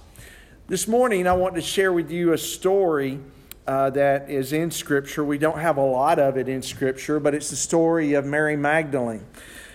This 0.72 0.88
morning, 0.88 1.28
I 1.28 1.34
want 1.34 1.56
to 1.56 1.62
share 1.62 1.92
with 1.92 2.12
you 2.12 2.32
a 2.32 2.38
story 2.38 3.20
uh, 3.68 3.90
that 3.90 4.30
is 4.30 4.54
in 4.54 4.72
Scripture. 4.72 5.22
We 5.22 5.38
don't 5.38 5.60
have 5.60 5.76
a 5.76 5.84
lot 5.84 6.18
of 6.18 6.38
it 6.38 6.48
in 6.48 6.62
Scripture, 6.62 7.20
but 7.20 7.36
it's 7.36 7.50
the 7.50 7.58
story 7.58 8.14
of 8.14 8.24
Mary 8.24 8.56
Magdalene. 8.56 9.26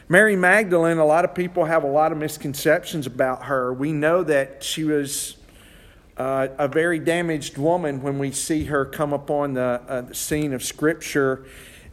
Mary 0.08 0.36
Magdalene, 0.36 0.96
a 0.96 1.04
lot 1.04 1.26
of 1.26 1.34
people 1.34 1.66
have 1.66 1.84
a 1.84 1.86
lot 1.86 2.12
of 2.12 2.18
misconceptions 2.18 3.06
about 3.06 3.44
her. 3.44 3.74
We 3.74 3.92
know 3.92 4.22
that 4.22 4.64
she 4.64 4.84
was 4.84 5.36
uh, 6.16 6.48
a 6.56 6.66
very 6.66 6.98
damaged 6.98 7.58
woman 7.58 8.00
when 8.00 8.18
we 8.18 8.32
see 8.32 8.64
her 8.64 8.86
come 8.86 9.12
upon 9.12 9.52
the, 9.52 9.82
uh, 9.86 10.00
the 10.00 10.14
scene 10.14 10.54
of 10.54 10.64
Scripture 10.64 11.44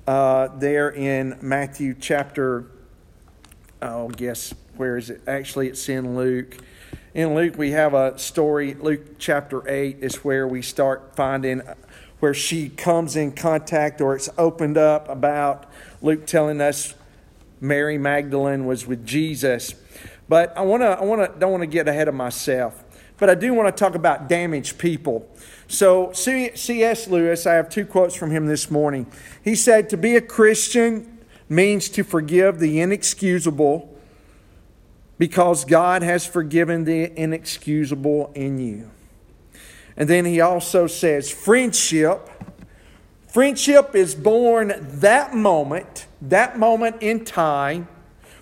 uh, 0.08 0.48
there 0.60 0.90
in 0.90 1.38
Matthew 1.42 1.94
chapter, 2.00 2.72
oh, 3.82 4.08
guess, 4.08 4.54
where 4.78 4.96
is 4.96 5.10
it? 5.10 5.24
Actually, 5.28 5.68
it's 5.68 5.90
in 5.90 6.16
Luke 6.16 6.58
in 7.14 7.36
Luke, 7.36 7.58
we 7.58 7.72
have 7.72 7.94
a 7.94 8.18
story. 8.18 8.74
Luke 8.74 9.20
chapter 9.20 9.68
8 9.70 9.98
is 10.02 10.24
where 10.24 10.48
we 10.48 10.62
start 10.64 11.16
finding 11.16 11.62
where 12.20 12.34
she 12.34 12.70
comes 12.70 13.16
in 13.16 13.32
contact 13.34 14.02
or 14.02 14.16
it's 14.16 14.30
opened 14.38 14.78
up 14.78 15.08
about 15.10 15.70
Luke 16.02 16.26
telling 16.26 16.60
us 16.60 16.96
Mary 17.62 17.98
Magdalene 17.98 18.66
was 18.66 18.88
with 18.88 19.06
Jesus. 19.06 19.76
But 20.28 20.58
I 20.58 20.62
want 20.62 20.82
to, 20.82 20.88
I 20.88 21.04
want 21.04 21.34
to, 21.34 21.40
don't 21.40 21.52
want 21.52 21.62
to 21.62 21.68
get 21.68 21.88
ahead 21.88 22.08
of 22.08 22.16
myself. 22.16 22.84
But 23.18 23.30
I 23.30 23.36
do 23.36 23.54
want 23.54 23.76
to 23.76 23.80
talk 23.80 23.94
about 23.94 24.28
damaged 24.28 24.80
people. 24.80 25.30
So, 25.68 26.12
C.S. 26.14 27.08
Lewis, 27.08 27.46
I 27.46 27.54
have 27.54 27.70
two 27.70 27.86
quotes 27.86 28.16
from 28.16 28.32
him 28.32 28.48
this 28.48 28.72
morning. 28.72 29.06
He 29.44 29.56
said, 29.56 29.90
To 29.92 29.98
be 29.98 30.16
a 30.16 30.22
Christian 30.22 31.20
means 31.48 31.90
to 31.90 32.04
forgive 32.04 32.60
the 32.60 32.82
inexcusable 32.82 33.93
because 35.24 35.64
God 35.64 36.04
has 36.04 36.26
forgiven 36.26 36.84
the 36.84 37.18
inexcusable 37.18 38.30
in 38.36 38.60
you. 38.60 38.92
And 39.96 40.10
then 40.10 40.26
he 40.26 40.42
also 40.42 40.86
says, 40.86 41.32
friendship. 41.32 42.30
Friendship 43.30 43.96
is 43.96 44.16
born 44.16 44.74
that 45.00 45.34
moment, 45.34 46.08
that 46.22 46.60
moment 46.60 46.98
in 47.02 47.24
time, 47.24 47.88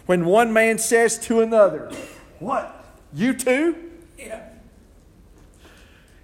when 0.07 0.25
one 0.25 0.53
man 0.53 0.79
says 0.79 1.19
to 1.19 1.41
another, 1.41 1.91
What? 2.39 2.83
You 3.13 3.35
too? 3.35 3.90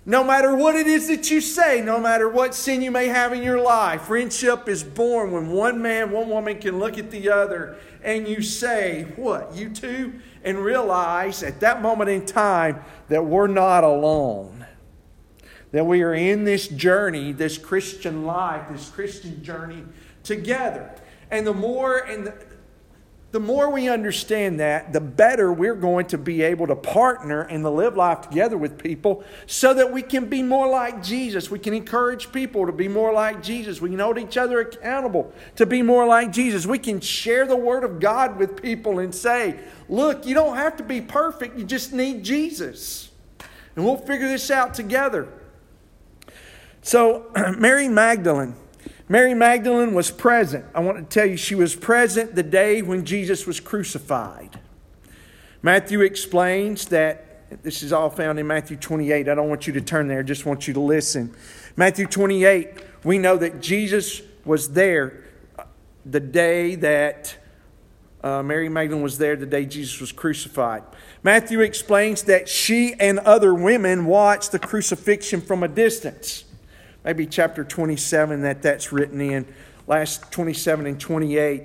No 0.10 0.24
matter 0.24 0.56
what 0.56 0.78
it 0.78 0.88
is 0.88 1.10
that 1.10 1.30
you 1.30 1.41
say, 1.41 1.82
no 1.82 2.00
matter 2.00 2.30
what 2.30 2.56
sin 2.56 2.82
you 2.82 2.91
may 2.91 3.08
have 3.08 3.34
in 3.34 3.43
your 3.43 3.62
life, 3.62 4.04
friendship 4.04 4.70
is 4.70 4.82
born 4.82 5.34
when 5.34 5.50
one 5.50 5.82
man, 5.82 6.12
one 6.12 6.30
woman 6.30 6.60
can 6.60 6.80
look 6.80 6.98
at 6.98 7.12
the 7.12 7.30
other 7.30 7.76
and 8.02 8.26
you 8.26 8.41
say, 8.41 9.04
What? 9.17 9.54
You 9.54 9.70
too? 9.70 10.22
And 10.46 10.60
realize 10.60 11.43
at 11.43 11.60
that 11.60 11.82
moment 11.82 12.10
in 12.10 12.26
time 12.26 12.86
that 13.10 13.26
we're 13.26 13.48
not 13.48 13.84
alone. 13.84 14.65
That 15.72 15.86
we 15.86 16.02
are 16.04 16.13
in 16.13 16.46
this 16.46 16.70
journey, 16.70 17.34
this 17.34 17.58
Christian 17.58 18.26
life, 18.26 18.70
this 18.72 18.88
Christian 18.88 19.43
journey 19.43 19.84
together. 20.24 20.89
And 21.30 21.46
the 21.46 21.54
more 21.54 21.98
and 21.98 22.28
the, 22.28 22.47
the 23.32 23.40
more 23.42 23.70
we 23.70 23.90
understand 23.90 24.62
that, 24.62 24.94
the 24.94 25.02
better 25.02 25.52
we're 25.52 25.76
going 25.76 26.06
to 26.08 26.18
be 26.18 26.42
able 26.44 26.66
to 26.68 26.76
partner 26.76 27.42
and 27.42 27.62
to 27.63 27.70
live 27.70 27.98
life 27.98 28.22
together 28.22 28.58
with 28.58 28.82
people 28.82 29.22
so 29.46 29.74
that 29.74 29.92
we 29.92 30.02
can 30.02 30.30
be 30.30 30.42
more 30.42 30.70
like 30.70 31.04
Jesus. 31.04 31.52
We 31.52 31.60
can 31.60 31.74
encourage 31.74 32.32
people 32.32 32.66
to 32.66 32.72
be 32.72 32.88
more 32.88 33.12
like 33.12 33.44
Jesus. 33.44 33.82
We 33.82 33.90
can 33.90 34.00
hold 34.00 34.18
each 34.18 34.38
other 34.38 34.62
accountable 34.62 35.34
to 35.58 35.66
be 35.66 35.82
more 35.82 36.08
like 36.08 36.32
Jesus. 36.32 36.66
We 36.66 36.80
can 36.80 37.02
share 37.02 37.46
the 37.46 37.58
Word 37.58 37.84
of 37.84 38.00
God 38.00 38.38
with 38.38 38.62
people 38.62 39.00
and 39.00 39.13
say, 39.13 39.60
look, 39.90 40.26
you 40.26 40.34
don't 40.34 40.56
have 40.56 40.78
to 40.78 40.84
be 40.84 41.02
perfect, 41.02 41.58
you 41.58 41.66
just 41.66 41.92
need 41.92 42.24
Jesus. 42.24 43.12
And 43.76 43.84
we'll 43.84 43.98
figure 43.98 44.30
this 44.30 44.50
out 44.50 44.74
together. 44.74 45.28
So, 46.82 47.30
Mary 47.58 47.90
Magdalene 47.90 48.56
Mary 49.10 49.34
Magdalene 49.34 49.93
was 49.93 50.12
present. 50.12 50.65
I 50.76 50.82
want 50.82 50.98
to 50.98 51.04
tell 51.04 51.26
you, 51.26 51.38
she 51.38 51.56
was 51.56 51.76
present 51.76 52.36
the 52.36 52.43
day 52.43 52.82
when 52.82 53.06
Jesus 53.06 53.48
was 53.48 53.60
crucified. 53.60 54.60
Matthew 55.62 56.02
explains 56.02 56.88
that 56.88 57.63
this 57.63 57.82
is 57.84 57.93
all 57.93 58.10
found 58.10 58.38
in 58.38 58.48
Matthew 58.48 58.76
28. 58.76 59.30
I 59.30 59.36
don't 59.36 59.48
want 59.48 59.65
you 59.65 59.74
to 59.74 59.82
turn 59.82 60.08
there, 60.08 60.20
I 60.20 60.24
just 60.24 60.46
want 60.46 60.67
you 60.67 60.74
to 60.74 60.82
listen. 60.82 61.34
Matthew 61.78 62.06
28, 62.06 62.70
we 63.06 63.17
know 63.17 63.38
that 63.38 63.62
Jesus 63.62 64.22
was 64.43 64.74
there 64.74 65.24
the 66.06 66.20
day 66.20 66.76
that 66.76 67.38
uh, 68.24 68.43
Mary 68.43 68.67
Magdalene 68.67 69.04
was 69.04 69.17
there 69.17 69.36
the 69.38 69.46
day 69.46 69.65
Jesus 69.65 70.02
was 70.02 70.12
crucified. 70.12 70.84
Matthew 71.24 71.62
explains 71.62 72.24
that 72.24 72.50
she 72.50 72.93
and 73.00 73.20
other 73.20 73.54
women 73.54 74.06
watched 74.06 74.52
the 74.52 74.60
crucifixion 74.60 75.39
from 75.39 75.63
a 75.63 75.67
distance 75.67 76.43
maybe 77.08 77.26
chapter 77.26 77.63
27 77.63 78.41
that 78.41 78.62
that's 78.62 78.91
written 78.91 79.22
in, 79.22 79.46
last 79.88 80.30
27 80.34 80.86
and 80.86 81.00
28. 81.00 81.63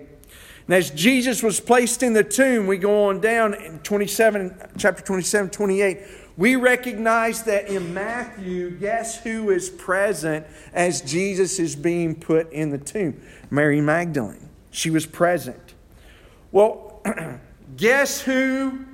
And 0.66 0.74
as 0.76 0.92
Jesus 0.92 1.42
was 1.42 1.58
placed 1.58 2.04
in 2.04 2.12
the 2.12 2.22
tomb, 2.22 2.68
we 2.68 2.78
go 2.78 3.08
on 3.08 3.20
down 3.20 3.54
in 3.54 3.80
27, 3.80 4.56
chapter 4.78 5.02
27, 5.02 5.50
28. 5.50 5.98
We 6.36 6.54
recognize 6.54 7.42
that 7.42 7.66
in 7.66 7.92
Matthew, 7.92 8.70
guess 8.70 9.20
who 9.20 9.50
is 9.50 9.68
present 9.68 10.46
as 10.72 11.00
Jesus 11.00 11.58
is 11.58 11.74
being 11.74 12.14
put 12.14 12.52
in 12.52 12.70
the 12.70 12.78
tomb? 12.78 13.20
Mary 13.50 13.80
Magdalene. 13.80 14.48
She 14.70 14.90
was 14.90 15.06
present. 15.06 15.74
Well, 16.52 17.02
guess 17.76 18.20
who 18.20 18.84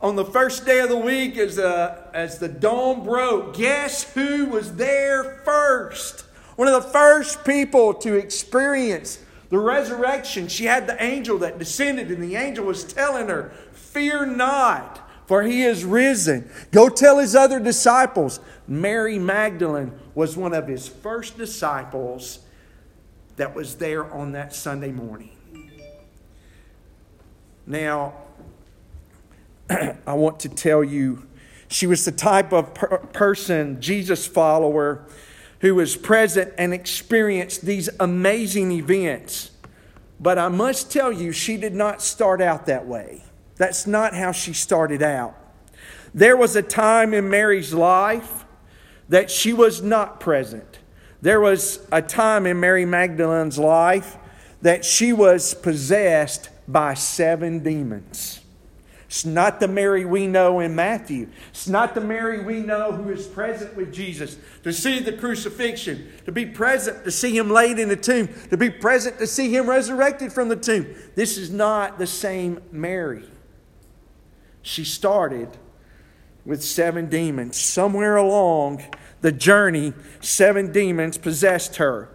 on 0.00 0.14
the 0.14 0.24
first 0.24 0.64
day 0.64 0.78
of 0.78 0.90
the 0.90 0.96
week 0.96 1.36
is 1.36 1.58
uh, 1.58 2.03
as 2.14 2.38
the 2.38 2.48
dawn 2.48 3.02
broke, 3.02 3.56
guess 3.56 4.04
who 4.14 4.46
was 4.46 4.76
there 4.76 5.42
first? 5.44 6.20
One 6.54 6.68
of 6.68 6.82
the 6.82 6.88
first 6.88 7.44
people 7.44 7.92
to 7.94 8.14
experience 8.14 9.18
the 9.50 9.58
resurrection. 9.58 10.46
She 10.46 10.64
had 10.64 10.86
the 10.86 11.02
angel 11.02 11.38
that 11.38 11.58
descended, 11.58 12.10
and 12.10 12.22
the 12.22 12.36
angel 12.36 12.64
was 12.64 12.84
telling 12.84 13.28
her, 13.28 13.52
Fear 13.72 14.26
not, 14.26 15.10
for 15.26 15.42
he 15.42 15.62
is 15.62 15.84
risen. 15.84 16.48
Go 16.70 16.88
tell 16.88 17.18
his 17.18 17.34
other 17.34 17.58
disciples. 17.58 18.38
Mary 18.68 19.18
Magdalene 19.18 19.92
was 20.14 20.36
one 20.36 20.54
of 20.54 20.68
his 20.68 20.86
first 20.86 21.36
disciples 21.36 22.38
that 23.36 23.54
was 23.56 23.76
there 23.76 24.10
on 24.12 24.32
that 24.32 24.54
Sunday 24.54 24.92
morning. 24.92 25.30
Now, 27.66 28.14
I 29.70 30.14
want 30.14 30.38
to 30.40 30.48
tell 30.48 30.84
you, 30.84 31.26
she 31.74 31.88
was 31.88 32.04
the 32.04 32.12
type 32.12 32.52
of 32.52 32.72
per- 32.72 32.98
person, 32.98 33.80
Jesus 33.80 34.28
follower, 34.28 35.04
who 35.58 35.74
was 35.74 35.96
present 35.96 36.54
and 36.56 36.72
experienced 36.72 37.62
these 37.62 37.90
amazing 37.98 38.70
events. 38.70 39.50
But 40.20 40.38
I 40.38 40.46
must 40.46 40.92
tell 40.92 41.10
you, 41.10 41.32
she 41.32 41.56
did 41.56 41.74
not 41.74 42.00
start 42.00 42.40
out 42.40 42.66
that 42.66 42.86
way. 42.86 43.24
That's 43.56 43.88
not 43.88 44.14
how 44.14 44.30
she 44.30 44.52
started 44.52 45.02
out. 45.02 45.36
There 46.14 46.36
was 46.36 46.54
a 46.54 46.62
time 46.62 47.12
in 47.12 47.28
Mary's 47.28 47.74
life 47.74 48.44
that 49.08 49.28
she 49.28 49.52
was 49.52 49.82
not 49.82 50.20
present. 50.20 50.78
There 51.22 51.40
was 51.40 51.84
a 51.90 52.00
time 52.00 52.46
in 52.46 52.60
Mary 52.60 52.84
Magdalene's 52.84 53.58
life 53.58 54.16
that 54.62 54.84
she 54.84 55.12
was 55.12 55.54
possessed 55.54 56.50
by 56.68 56.94
seven 56.94 57.64
demons. 57.64 58.43
It's 59.14 59.24
not 59.24 59.60
the 59.60 59.68
Mary 59.68 60.04
we 60.04 60.26
know 60.26 60.58
in 60.58 60.74
Matthew. 60.74 61.28
It's 61.50 61.68
not 61.68 61.94
the 61.94 62.00
Mary 62.00 62.42
we 62.42 62.58
know 62.58 62.90
who 62.90 63.10
is 63.10 63.28
present 63.28 63.76
with 63.76 63.94
Jesus 63.94 64.36
to 64.64 64.72
see 64.72 64.98
the 64.98 65.12
crucifixion, 65.12 66.10
to 66.24 66.32
be 66.32 66.44
present 66.44 67.04
to 67.04 67.12
see 67.12 67.38
him 67.38 67.48
laid 67.48 67.78
in 67.78 67.88
the 67.88 67.94
tomb, 67.94 68.28
to 68.50 68.56
be 68.56 68.70
present 68.70 69.18
to 69.18 69.28
see 69.28 69.54
him 69.54 69.70
resurrected 69.70 70.32
from 70.32 70.48
the 70.48 70.56
tomb. 70.56 70.96
This 71.14 71.38
is 71.38 71.52
not 71.52 71.96
the 71.96 72.08
same 72.08 72.60
Mary. 72.72 73.22
She 74.62 74.82
started 74.82 75.58
with 76.44 76.64
seven 76.64 77.08
demons. 77.08 77.56
Somewhere 77.56 78.16
along 78.16 78.82
the 79.20 79.30
journey, 79.30 79.92
seven 80.22 80.72
demons 80.72 81.18
possessed 81.18 81.76
her. 81.76 82.08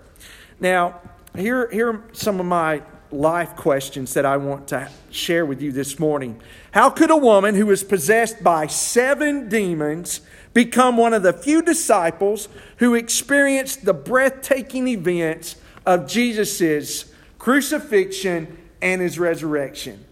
Now, 0.60 1.00
here, 1.34 1.72
here 1.72 1.94
are 1.94 2.04
some 2.12 2.42
of 2.42 2.46
my 2.46 2.82
life 3.12 3.56
questions 3.56 4.14
that 4.14 4.26
I 4.26 4.38
want 4.38 4.68
to 4.70 4.90
share 5.10 5.46
with 5.46 5.62
you 5.62 5.72
this 5.72 6.00
morning. 6.00 6.42
How 6.72 6.90
could 6.90 7.10
a 7.10 7.18
woman 7.18 7.56
who 7.56 7.66
was 7.66 7.84
possessed 7.84 8.44
by 8.44 8.68
seven 8.68 9.50
demons 9.50 10.22
become 10.54 10.98
one 10.98 11.14
of 11.14 11.24
the 11.24 11.34
few 11.34 11.62
disciples 11.62 12.50
who 12.78 12.96
experienced 12.96 13.86
the 13.86 13.94
breathtaking 13.94 14.88
events 14.88 15.56
of 15.86 16.08
Jesus' 16.08 17.12
crucifixion 17.38 18.58
and 18.82 19.02
his 19.02 19.18
resurrection? 19.18 20.06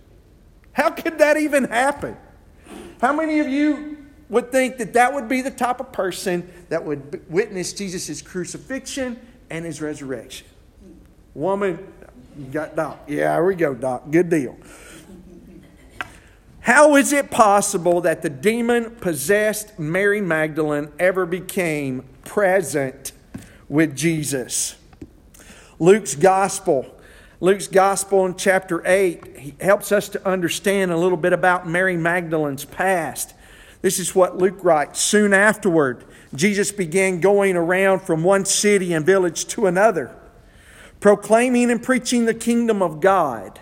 How 0.73 0.89
could 0.89 1.19
that 1.19 1.37
even 1.37 1.65
happen? 1.65 2.17
How 3.01 3.13
many 3.13 3.39
of 3.39 3.47
you 3.47 3.97
would 4.29 4.51
think 4.51 4.77
that 4.77 4.93
that 4.93 5.13
would 5.13 5.27
be 5.27 5.41
the 5.41 5.51
type 5.51 5.79
of 5.79 5.91
person 5.91 6.51
that 6.69 6.83
would 6.83 7.23
witness 7.29 7.73
Jesus' 7.73 8.21
crucifixion 8.21 9.19
and 9.49 9.65
his 9.65 9.81
resurrection? 9.81 10.47
Woman, 11.33 11.93
you 12.37 12.45
got 12.45 12.75
Doc. 12.75 13.03
Yeah, 13.07 13.33
here 13.33 13.45
we 13.45 13.55
go, 13.55 13.73
Doc. 13.73 14.09
Good 14.11 14.29
deal. 14.29 14.57
How 16.59 16.95
is 16.95 17.13
it 17.13 17.31
possible 17.31 18.01
that 18.01 18.21
the 18.21 18.29
demon 18.29 18.95
possessed 18.97 19.79
Mary 19.79 20.21
Magdalene 20.21 20.91
ever 20.99 21.25
became 21.25 22.03
present 22.25 23.13
with 23.69 23.95
Jesus? 23.95 24.75
Luke's 25.79 26.15
gospel 26.15 26.93
Luke's 27.39 27.67
gospel 27.67 28.25
in 28.25 28.35
chapter 28.35 28.81
8 28.83 29.61
helps 29.61 29.91
us 29.91 30.09
to 30.09 30.27
understand 30.27 30.91
a 30.91 30.97
little 30.97 31.17
bit 31.17 31.33
about 31.33 31.67
Mary 31.67 31.95
Magdalene's 31.95 32.65
past. 32.65 33.35
This 33.83 33.99
is 33.99 34.15
what 34.15 34.39
Luke 34.39 34.63
writes. 34.63 34.99
Soon 34.99 35.35
afterward, 35.35 36.03
Jesus 36.33 36.71
began 36.71 37.19
going 37.19 37.55
around 37.55 37.99
from 37.99 38.23
one 38.23 38.43
city 38.43 38.91
and 38.91 39.05
village 39.05 39.45
to 39.49 39.67
another, 39.67 40.15
proclaiming 40.99 41.71
and 41.71 41.81
preaching 41.81 42.25
the 42.25 42.33
kingdom 42.33 42.81
of 42.81 42.99
God. 42.99 43.59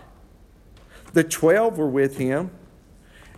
The 1.13 1.23
twelve 1.23 1.77
were 1.77 1.89
with 1.89 2.17
him, 2.17 2.51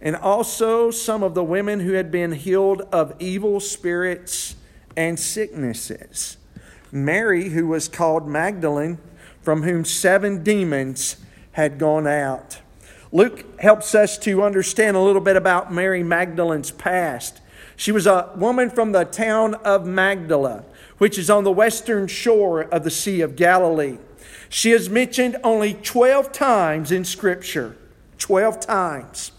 and 0.01 0.15
also 0.15 0.91
some 0.91 1.23
of 1.23 1.33
the 1.33 1.43
women 1.43 1.79
who 1.79 1.93
had 1.93 2.11
been 2.11 2.31
healed 2.31 2.81
of 2.91 3.15
evil 3.19 3.59
spirits 3.59 4.55
and 4.95 5.19
sicknesses. 5.19 6.37
Mary, 6.91 7.49
who 7.49 7.67
was 7.67 7.87
called 7.87 8.27
Magdalene, 8.27 8.97
from 9.41 9.63
whom 9.63 9.85
seven 9.85 10.43
demons 10.43 11.17
had 11.53 11.77
gone 11.77 12.07
out. 12.07 12.59
Luke 13.11 13.59
helps 13.59 13.95
us 13.95 14.17
to 14.19 14.43
understand 14.43 14.97
a 14.97 15.01
little 15.01 15.21
bit 15.21 15.35
about 15.35 15.73
Mary 15.73 16.03
Magdalene's 16.03 16.71
past. 16.71 17.41
She 17.75 17.91
was 17.91 18.05
a 18.05 18.31
woman 18.35 18.69
from 18.69 18.91
the 18.91 19.05
town 19.05 19.55
of 19.55 19.85
Magdala, 19.85 20.65
which 20.97 21.17
is 21.17 21.29
on 21.29 21.43
the 21.43 21.51
western 21.51 22.07
shore 22.07 22.61
of 22.61 22.83
the 22.83 22.91
Sea 22.91 23.21
of 23.21 23.35
Galilee. 23.35 23.97
She 24.49 24.71
is 24.71 24.89
mentioned 24.89 25.37
only 25.43 25.73
12 25.73 26.31
times 26.31 26.91
in 26.91 27.03
Scripture. 27.05 27.75
12 28.17 28.59
times. 28.61 29.31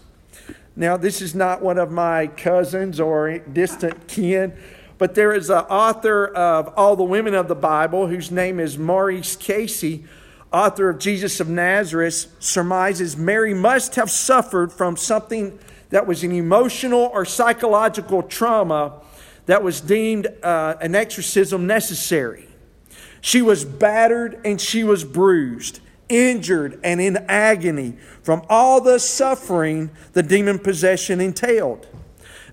Now, 0.75 0.95
this 0.95 1.21
is 1.21 1.35
not 1.35 1.61
one 1.61 1.77
of 1.77 1.91
my 1.91 2.27
cousins 2.27 2.99
or 2.99 3.39
distant 3.39 4.07
kin, 4.07 4.53
but 4.97 5.15
there 5.15 5.33
is 5.33 5.49
an 5.49 5.65
author 5.65 6.27
of 6.27 6.73
All 6.77 6.95
the 6.95 7.03
Women 7.03 7.33
of 7.33 7.47
the 7.47 7.55
Bible 7.55 8.07
whose 8.07 8.31
name 8.31 8.59
is 8.59 8.77
Maurice 8.77 9.35
Casey, 9.35 10.05
author 10.53 10.89
of 10.89 10.99
Jesus 10.99 11.39
of 11.39 11.49
Nazareth, 11.49 12.27
surmises 12.39 13.17
Mary 13.17 13.53
must 13.53 13.95
have 13.95 14.09
suffered 14.09 14.71
from 14.71 14.95
something 14.95 15.59
that 15.89 16.07
was 16.07 16.23
an 16.23 16.31
emotional 16.31 17.09
or 17.13 17.25
psychological 17.25 18.23
trauma 18.23 18.93
that 19.49 19.63
was 19.63 19.81
deemed 19.81 20.27
uh, 20.43 20.75
an 20.79 20.93
exorcism 20.93 21.65
necessary. 21.65 22.47
She 23.19 23.41
was 23.41 23.65
battered 23.65 24.39
and 24.45 24.61
she 24.61 24.83
was 24.83 25.03
bruised, 25.03 25.79
injured 26.07 26.79
and 26.83 27.01
in 27.01 27.17
agony 27.27 27.97
from 28.21 28.43
all 28.47 28.79
the 28.79 28.99
suffering 28.99 29.89
the 30.13 30.21
demon 30.21 30.59
possession 30.59 31.19
entailed. 31.19 31.87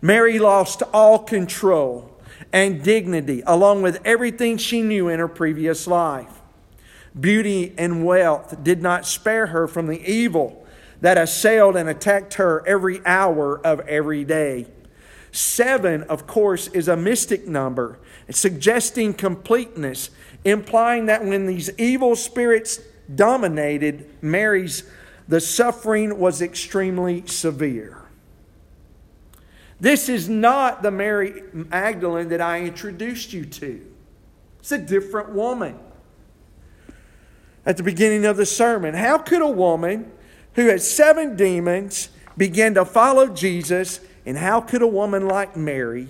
Mary 0.00 0.38
lost 0.38 0.82
all 0.94 1.18
control 1.18 2.18
and 2.50 2.82
dignity, 2.82 3.42
along 3.46 3.82
with 3.82 4.00
everything 4.06 4.56
she 4.56 4.80
knew 4.80 5.08
in 5.08 5.18
her 5.18 5.28
previous 5.28 5.86
life. 5.86 6.40
Beauty 7.18 7.74
and 7.76 8.06
wealth 8.06 8.64
did 8.64 8.80
not 8.80 9.04
spare 9.04 9.48
her 9.48 9.68
from 9.68 9.86
the 9.86 10.02
evil 10.10 10.66
that 11.02 11.18
assailed 11.18 11.76
and 11.76 11.90
attacked 11.90 12.34
her 12.34 12.66
every 12.66 13.04
hour 13.04 13.60
of 13.66 13.80
every 13.80 14.24
day. 14.24 14.66
Seven, 15.36 16.04
of 16.04 16.26
course, 16.26 16.68
is 16.68 16.88
a 16.88 16.96
mystic 16.96 17.46
number, 17.46 17.98
suggesting 18.30 19.12
completeness, 19.12 20.08
implying 20.44 21.04
that 21.06 21.26
when 21.26 21.44
these 21.44 21.68
evil 21.76 22.16
spirits 22.16 22.80
dominated 23.14 24.08
Mary's, 24.22 24.84
the 25.28 25.42
suffering 25.42 26.18
was 26.18 26.40
extremely 26.40 27.26
severe. 27.26 28.06
This 29.78 30.08
is 30.08 30.26
not 30.26 30.82
the 30.82 30.90
Mary 30.90 31.42
Magdalene 31.52 32.30
that 32.30 32.40
I 32.40 32.62
introduced 32.62 33.34
you 33.34 33.44
to. 33.44 33.86
It's 34.60 34.72
a 34.72 34.78
different 34.78 35.34
woman. 35.34 35.78
At 37.66 37.76
the 37.76 37.82
beginning 37.82 38.24
of 38.24 38.38
the 38.38 38.46
sermon, 38.46 38.94
how 38.94 39.18
could 39.18 39.42
a 39.42 39.50
woman 39.50 40.10
who 40.54 40.68
had 40.68 40.80
seven 40.80 41.36
demons 41.36 42.08
begin 42.38 42.72
to 42.72 42.86
follow 42.86 43.28
Jesus, 43.28 44.00
and 44.26 44.36
how 44.36 44.60
could 44.60 44.82
a 44.82 44.86
woman 44.86 45.26
like 45.26 45.56
Mary 45.56 46.08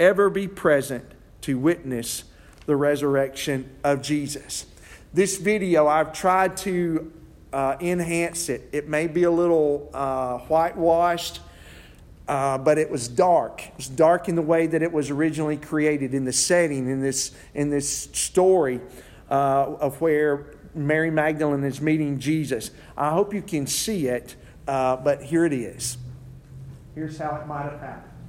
ever 0.00 0.30
be 0.30 0.48
present 0.48 1.04
to 1.42 1.58
witness 1.58 2.24
the 2.64 2.76
resurrection 2.76 3.68
of 3.84 4.00
Jesus? 4.00 4.64
This 5.12 5.36
video, 5.36 5.86
I've 5.86 6.14
tried 6.14 6.56
to 6.58 7.12
uh, 7.52 7.76
enhance 7.80 8.48
it. 8.48 8.70
It 8.72 8.88
may 8.88 9.08
be 9.08 9.24
a 9.24 9.30
little 9.30 9.90
uh, 9.92 10.38
whitewashed 10.38 11.40
uh, 12.28 12.56
but 12.56 12.78
it 12.78 12.90
was 12.90 13.08
dark. 13.08 13.66
It 13.66 13.76
was 13.76 13.88
dark 13.88 14.28
in 14.28 14.36
the 14.36 14.42
way 14.42 14.66
that 14.66 14.82
it 14.82 14.92
was 14.92 15.10
originally 15.10 15.56
created, 15.56 16.14
in 16.14 16.24
the 16.24 16.32
setting, 16.32 16.88
in 16.88 17.02
this, 17.02 17.32
in 17.52 17.70
this 17.70 18.08
story 18.12 18.80
uh, 19.30 19.74
of 19.80 20.00
where 20.00 20.46
Mary 20.74 21.10
Magdalene 21.10 21.64
is 21.64 21.80
meeting 21.80 22.18
Jesus. 22.18 22.70
I 22.96 23.10
hope 23.10 23.34
you 23.34 23.42
can 23.42 23.66
see 23.66 24.06
it, 24.06 24.36
uh, 24.66 24.96
but 24.96 25.22
here 25.22 25.44
it 25.44 25.52
is. 25.52 25.98
Here's 26.94 27.18
how 27.18 27.36
it 27.36 27.46
might 27.46 27.64
have 27.64 27.80
happened. 27.80 28.21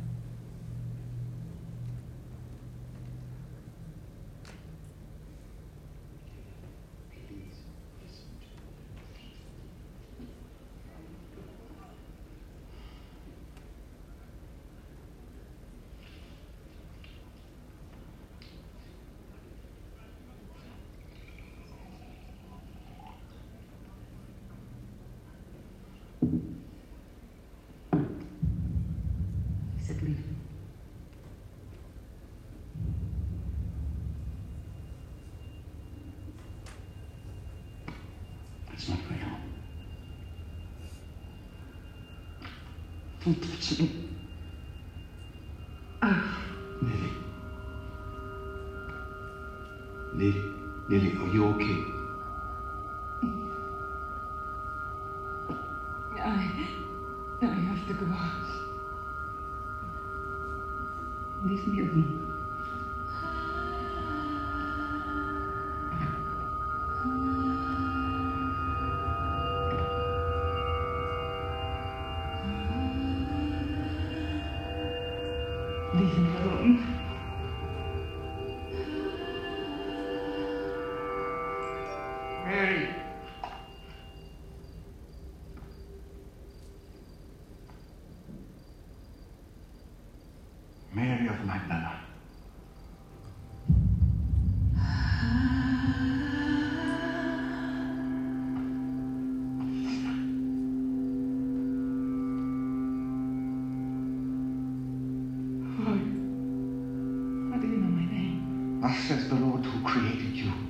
Says 109.13 109.29
the 109.29 109.35
Lord 109.35 109.63
who 109.63 109.87
created 109.87 110.35
you. 110.35 110.62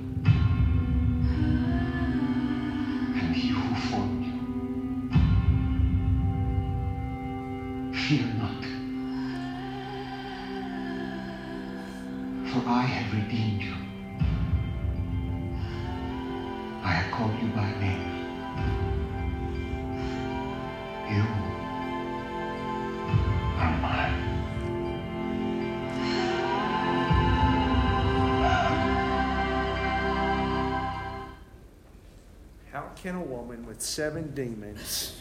Can 33.04 33.16
a 33.16 33.20
woman 33.20 33.66
with 33.66 33.82
seven 33.82 34.32
demons 34.34 35.20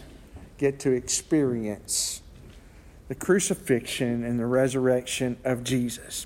get 0.58 0.80
to 0.80 0.92
experience 0.92 2.22
the 3.10 3.16
crucifixion 3.16 4.24
and 4.24 4.40
the 4.40 4.46
resurrection 4.46 5.36
of 5.44 5.66
Jesus? 5.66 6.26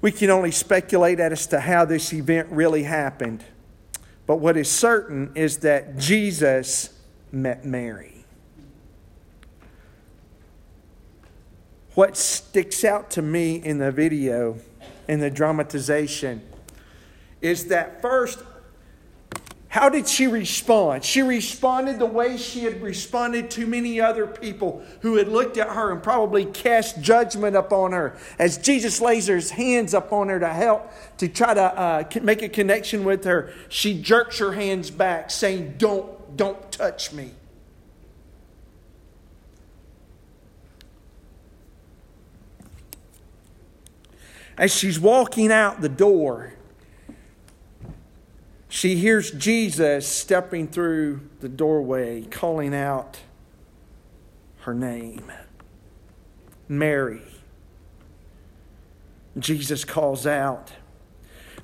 We 0.00 0.10
can 0.10 0.30
only 0.30 0.50
speculate 0.50 1.20
as 1.20 1.46
to 1.48 1.60
how 1.60 1.84
this 1.84 2.14
event 2.14 2.48
really 2.50 2.84
happened. 2.84 3.44
But 4.26 4.36
what 4.36 4.56
is 4.56 4.70
certain 4.70 5.30
is 5.34 5.58
that 5.58 5.98
Jesus 5.98 6.98
met 7.30 7.66
Mary. 7.66 8.24
What 11.94 12.16
sticks 12.16 12.82
out 12.82 13.10
to 13.10 13.20
me 13.20 13.56
in 13.56 13.76
the 13.76 13.92
video, 13.92 14.56
in 15.06 15.20
the 15.20 15.30
dramatization, 15.30 16.40
is 17.42 17.66
that 17.66 18.00
first 18.00 18.42
how 19.70 19.88
did 19.88 20.08
she 20.08 20.26
respond? 20.26 21.04
She 21.04 21.22
responded 21.22 22.00
the 22.00 22.06
way 22.06 22.36
she 22.36 22.64
had 22.64 22.82
responded 22.82 23.52
to 23.52 23.68
many 23.68 24.00
other 24.00 24.26
people 24.26 24.82
who 25.02 25.16
had 25.16 25.28
looked 25.28 25.56
at 25.58 25.68
her 25.68 25.92
and 25.92 26.02
probably 26.02 26.44
cast 26.44 27.00
judgment 27.00 27.54
upon 27.54 27.92
her. 27.92 28.16
As 28.36 28.58
Jesus 28.58 29.00
lays 29.00 29.28
his 29.28 29.52
hands 29.52 29.94
upon 29.94 30.28
her 30.28 30.40
to 30.40 30.48
help, 30.48 30.90
to 31.18 31.28
try 31.28 31.54
to 31.54 31.62
uh, 31.62 32.02
make 32.20 32.42
a 32.42 32.48
connection 32.48 33.04
with 33.04 33.22
her, 33.22 33.52
she 33.68 34.02
jerks 34.02 34.38
her 34.38 34.54
hands 34.54 34.90
back, 34.90 35.30
saying, 35.30 35.76
Don't, 35.78 36.36
don't 36.36 36.72
touch 36.72 37.12
me. 37.12 37.30
As 44.58 44.74
she's 44.74 44.98
walking 44.98 45.52
out 45.52 45.80
the 45.80 45.88
door, 45.88 46.54
she 48.80 48.96
hears 48.96 49.30
Jesus 49.30 50.08
stepping 50.08 50.66
through 50.66 51.20
the 51.40 51.50
doorway, 51.50 52.22
calling 52.22 52.74
out 52.74 53.18
her 54.60 54.72
name 54.72 55.30
Mary. 56.66 57.20
Jesus 59.38 59.84
calls 59.84 60.26
out. 60.26 60.72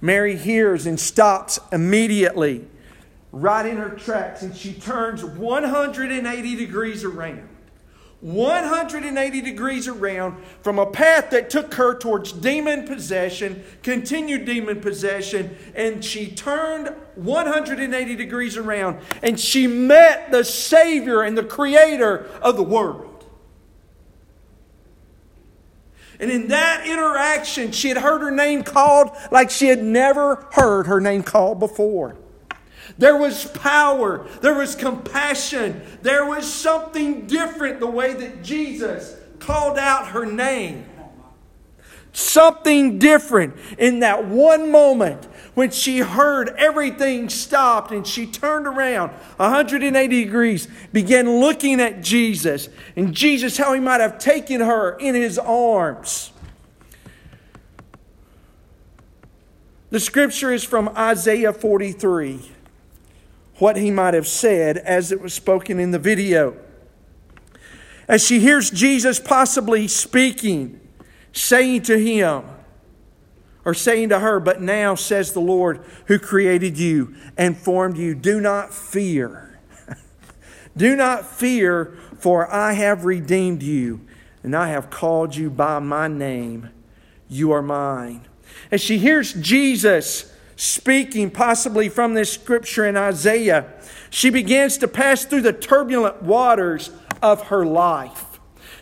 Mary 0.02 0.36
hears 0.36 0.84
and 0.84 1.00
stops 1.00 1.58
immediately, 1.72 2.66
right 3.32 3.64
in 3.64 3.78
her 3.78 3.88
tracks, 3.88 4.42
and 4.42 4.54
she 4.54 4.74
turns 4.74 5.24
180 5.24 6.54
degrees 6.56 7.02
around. 7.02 7.48
180 8.20 9.40
degrees 9.42 9.86
around 9.86 10.42
from 10.62 10.78
a 10.78 10.86
path 10.86 11.30
that 11.30 11.50
took 11.50 11.74
her 11.74 11.96
towards 11.96 12.32
demon 12.32 12.86
possession, 12.86 13.62
continued 13.82 14.46
demon 14.46 14.80
possession, 14.80 15.54
and 15.74 16.04
she 16.04 16.30
turned 16.30 16.94
180 17.16 18.16
degrees 18.16 18.56
around 18.56 19.00
and 19.22 19.38
she 19.38 19.66
met 19.66 20.30
the 20.30 20.44
Savior 20.44 21.22
and 21.22 21.36
the 21.36 21.44
Creator 21.44 22.26
of 22.40 22.56
the 22.56 22.62
world. 22.62 23.24
And 26.18 26.30
in 26.30 26.48
that 26.48 26.86
interaction, 26.86 27.72
she 27.72 27.88
had 27.88 27.98
heard 27.98 28.22
her 28.22 28.30
name 28.30 28.62
called 28.62 29.10
like 29.30 29.50
she 29.50 29.66
had 29.66 29.82
never 29.82 30.46
heard 30.52 30.86
her 30.86 31.00
name 31.00 31.22
called 31.22 31.60
before. 31.60 32.16
There 32.98 33.16
was 33.16 33.44
power. 33.46 34.26
There 34.40 34.54
was 34.54 34.74
compassion. 34.74 35.82
There 36.02 36.24
was 36.24 36.50
something 36.50 37.26
different 37.26 37.80
the 37.80 37.86
way 37.86 38.14
that 38.14 38.42
Jesus 38.42 39.16
called 39.38 39.78
out 39.78 40.08
her 40.08 40.24
name. 40.24 40.86
Something 42.12 42.98
different 42.98 43.54
in 43.76 44.00
that 44.00 44.24
one 44.24 44.70
moment 44.70 45.24
when 45.52 45.70
she 45.70 45.98
heard 45.98 46.48
everything 46.56 47.28
stopped 47.28 47.90
and 47.90 48.06
she 48.06 48.26
turned 48.26 48.66
around 48.66 49.10
180 49.36 50.24
degrees, 50.24 50.68
began 50.92 51.40
looking 51.40 51.80
at 51.80 52.02
Jesus 52.02 52.70
and 52.94 53.14
Jesus, 53.14 53.58
how 53.58 53.74
he 53.74 53.80
might 53.80 54.00
have 54.00 54.18
taken 54.18 54.60
her 54.62 54.96
in 54.98 55.14
his 55.14 55.38
arms. 55.38 56.32
The 59.90 60.00
scripture 60.00 60.52
is 60.52 60.64
from 60.64 60.88
Isaiah 60.90 61.52
43 61.52 62.55
what 63.58 63.76
he 63.76 63.90
might 63.90 64.14
have 64.14 64.26
said 64.26 64.78
as 64.78 65.12
it 65.12 65.20
was 65.20 65.32
spoken 65.32 65.80
in 65.80 65.90
the 65.90 65.98
video. 65.98 66.56
As 68.08 68.24
she 68.24 68.40
hears 68.40 68.70
Jesus 68.70 69.18
possibly 69.18 69.88
speaking, 69.88 70.80
saying 71.32 71.82
to 71.82 71.98
him, 71.98 72.44
or 73.64 73.74
saying 73.74 74.10
to 74.10 74.20
her, 74.20 74.38
But 74.38 74.62
now 74.62 74.94
says 74.94 75.32
the 75.32 75.40
Lord 75.40 75.84
who 76.06 76.18
created 76.18 76.78
you 76.78 77.14
and 77.36 77.56
formed 77.56 77.98
you, 77.98 78.14
do 78.14 78.40
not 78.40 78.72
fear. 78.72 79.58
do 80.76 80.94
not 80.94 81.26
fear, 81.26 81.98
for 82.18 82.50
I 82.52 82.74
have 82.74 83.04
redeemed 83.04 83.62
you, 83.62 84.06
and 84.44 84.54
I 84.54 84.68
have 84.68 84.88
called 84.88 85.34
you 85.34 85.50
by 85.50 85.80
my 85.80 86.06
name. 86.06 86.70
You 87.28 87.50
are 87.50 87.62
mine. 87.62 88.28
As 88.70 88.80
she 88.80 88.98
hears 88.98 89.32
Jesus, 89.32 90.32
speaking 90.56 91.30
possibly 91.30 91.88
from 91.88 92.14
this 92.14 92.32
scripture 92.32 92.86
in 92.86 92.96
Isaiah, 92.96 93.72
she 94.10 94.30
begins 94.30 94.78
to 94.78 94.88
pass 94.88 95.24
through 95.24 95.42
the 95.42 95.52
turbulent 95.52 96.22
waters 96.22 96.90
of 97.22 97.48
her 97.48 97.64
life. 97.64 98.24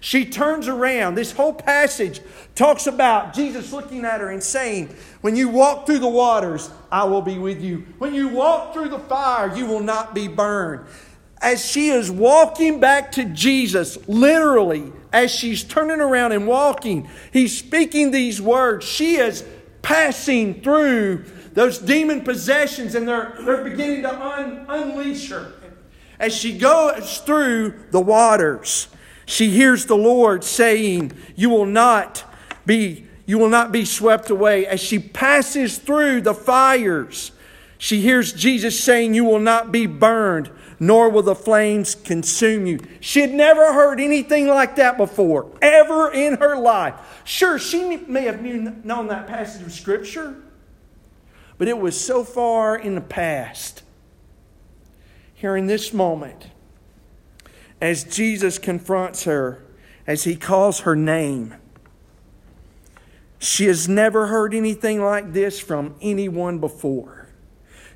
She 0.01 0.27
turns 0.27 0.69
around. 0.69 1.15
This 1.15 1.33
whole 1.33 1.55
passage 1.55 2.21
talks 2.55 2.87
about 2.87 3.33
Jesus 3.33 3.73
looking 3.73 4.05
at 4.05 4.21
her 4.21 4.31
and 4.31 4.43
saying, 4.43 4.95
When 5.23 5.35
you 5.35 5.49
walk 5.49 5.87
through 5.87 6.01
the 6.01 6.09
waters, 6.09 6.71
I 6.93 7.05
will 7.05 7.23
be 7.23 7.39
with 7.39 7.63
you. 7.63 7.87
When 7.97 8.15
you 8.15 8.29
walk 8.29 8.75
through 8.75 8.91
the 8.91 8.99
fire, 8.99 9.57
you 9.57 9.65
will 9.65 9.81
not 9.81 10.15
be 10.15 10.29
burned. 10.29 10.87
As 11.41 11.65
she 11.65 11.89
is 11.89 12.11
walking 12.11 12.81
back 12.81 13.13
to 13.13 13.25
Jesus, 13.25 13.97
literally, 14.07 14.93
as 15.11 15.31
she's 15.31 15.65
turning 15.65 16.03
around 16.03 16.33
and 16.33 16.47
walking, 16.47 17.09
he's 17.33 17.57
speaking 17.57 18.11
these 18.11 18.43
words. 18.43 18.85
She 18.85 19.17
is 19.17 19.43
passing 19.81 20.61
through 20.61 21.25
those 21.55 21.79
demon 21.79 22.21
possessions 22.21 22.95
and 22.95 23.09
they're, 23.09 23.35
they're 23.41 23.65
beginning 23.65 24.03
to 24.03 24.15
un, 24.15 24.67
unleash 24.69 25.31
her. 25.31 25.53
As 26.19 26.35
she 26.35 26.57
goes 26.57 27.19
through 27.19 27.75
the 27.91 28.01
waters, 28.01 28.89
She 29.27 29.51
hears 29.51 29.87
the 29.87 29.97
Lord 29.97 30.45
saying, 30.45 31.13
You 31.35 31.51
will 31.51 31.67
not 31.67 32.25
be, 32.67 33.07
you 33.27 33.39
will 33.39 33.49
not 33.49 33.73
be 33.73 33.85
swept 33.85 34.31
away. 34.31 34.67
As 34.67 34.81
she 34.81 34.99
passes 34.99 35.79
through 35.79 36.23
the 36.23 36.35
fires, 36.35 37.33
she 37.79 38.01
hears 38.01 38.33
Jesus 38.33 38.83
saying, 38.83 39.15
You 39.15 39.25
will 39.25 39.41
not 39.41 39.73
be 39.73 39.87
burned, 39.87 40.51
nor 40.79 41.09
will 41.09 41.23
the 41.23 41.35
flames 41.35 41.95
consume 41.95 42.67
you. 42.67 42.81
She 43.01 43.21
had 43.21 43.33
never 43.33 43.73
heard 43.73 44.01
anything 44.01 44.49
like 44.49 44.77
that 44.77 44.97
before, 44.97 45.51
ever 45.63 46.13
in 46.13 46.37
her 46.37 46.57
life. 46.57 46.95
Sure, 47.25 47.59
she 47.59 47.97
may 47.97 48.25
have 48.25 48.43
known 48.43 49.09
that 49.09 49.27
passage 49.27 49.63
of 49.63 49.73
Scripture, 49.73 50.37
but 51.59 51.69
it 51.69 51.79
was 51.79 51.99
so 51.99 52.25
far 52.25 52.77
in 52.77 52.95
the 52.95 53.01
past. 53.01 53.83
Here 55.35 55.57
in 55.57 55.67
this 55.67 55.93
moment, 55.93 56.49
as 57.81 58.05
Jesus 58.05 58.59
confronts 58.59 59.25
her, 59.25 59.63
as 60.07 60.25
he 60.25 60.37
calls 60.37 60.81
her 60.81 60.97
name, 60.97 61.55
she 63.39 63.67
has 63.67 63.89
never 63.89 64.29
heard 64.29 64.55
anything 64.55 65.03
like 65.03 65.33
this 65.33 65.61
from 65.61 65.95
anyone 66.01 66.59
before. 66.59 67.29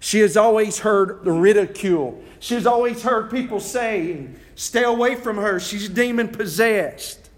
She 0.01 0.21
has 0.21 0.37
always 0.37 0.81
heard 0.81 1.25
the 1.25 1.33
ridicule. 1.33 2.23
She 2.39 2.55
has 2.55 2.67
always 2.67 3.03
heard 3.03 3.31
people 3.31 3.61
say, 3.61 4.29
Stay 4.55 4.83
away 4.83 5.15
from 5.15 5.37
her. 5.37 5.59
She's 5.59 5.89
demon 5.89 6.29
possessed. 6.29 7.31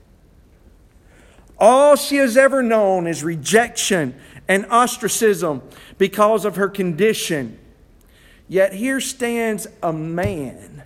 All 1.58 1.94
she 1.94 2.16
has 2.16 2.36
ever 2.36 2.62
known 2.62 3.06
is 3.06 3.22
rejection 3.22 4.14
and 4.50 4.66
ostracism 4.66 5.62
because 5.96 6.44
of 6.44 6.56
her 6.56 6.68
condition. 6.68 7.56
Yet 8.48 8.72
here 8.72 9.00
stands 9.00 9.68
a 9.80 9.92
man. 9.92 10.82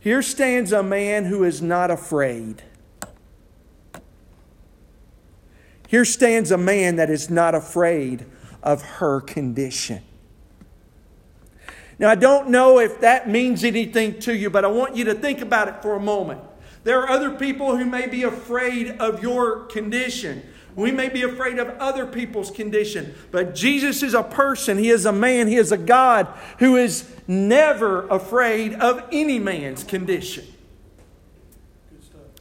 Here 0.00 0.22
stands 0.22 0.72
a 0.72 0.82
man 0.82 1.26
who 1.26 1.44
is 1.44 1.60
not 1.60 1.90
afraid. 1.90 2.62
Here 5.88 6.06
stands 6.06 6.50
a 6.50 6.56
man 6.56 6.96
that 6.96 7.10
is 7.10 7.28
not 7.28 7.54
afraid 7.54 8.24
of 8.62 8.80
her 8.82 9.20
condition. 9.20 10.00
Now, 11.98 12.08
I 12.08 12.14
don't 12.14 12.48
know 12.48 12.78
if 12.78 12.98
that 13.02 13.28
means 13.28 13.62
anything 13.62 14.18
to 14.20 14.34
you, 14.34 14.48
but 14.48 14.64
I 14.64 14.68
want 14.68 14.96
you 14.96 15.04
to 15.04 15.14
think 15.14 15.42
about 15.42 15.68
it 15.68 15.82
for 15.82 15.96
a 15.96 16.00
moment. 16.00 16.40
There 16.82 16.98
are 17.02 17.10
other 17.10 17.30
people 17.30 17.76
who 17.76 17.84
may 17.84 18.06
be 18.06 18.22
afraid 18.22 18.92
of 19.00 19.22
your 19.22 19.66
condition. 19.66 20.42
We 20.76 20.90
may 20.90 21.08
be 21.08 21.22
afraid 21.22 21.58
of 21.58 21.68
other 21.78 22.04
people's 22.04 22.50
condition, 22.50 23.14
but 23.30 23.54
Jesus 23.54 24.02
is 24.02 24.14
a 24.14 24.24
person. 24.24 24.76
He 24.76 24.90
is 24.90 25.06
a 25.06 25.12
man. 25.12 25.46
He 25.46 25.56
is 25.56 25.70
a 25.70 25.78
God 25.78 26.26
who 26.58 26.76
is 26.76 27.08
never 27.28 28.08
afraid 28.08 28.74
of 28.74 29.04
any 29.12 29.38
man's 29.38 29.84
condition. 29.84 30.44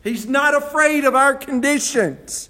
He's 0.03 0.27
not 0.27 0.55
afraid 0.55 1.05
of 1.05 1.15
our 1.15 1.35
conditions. 1.35 2.49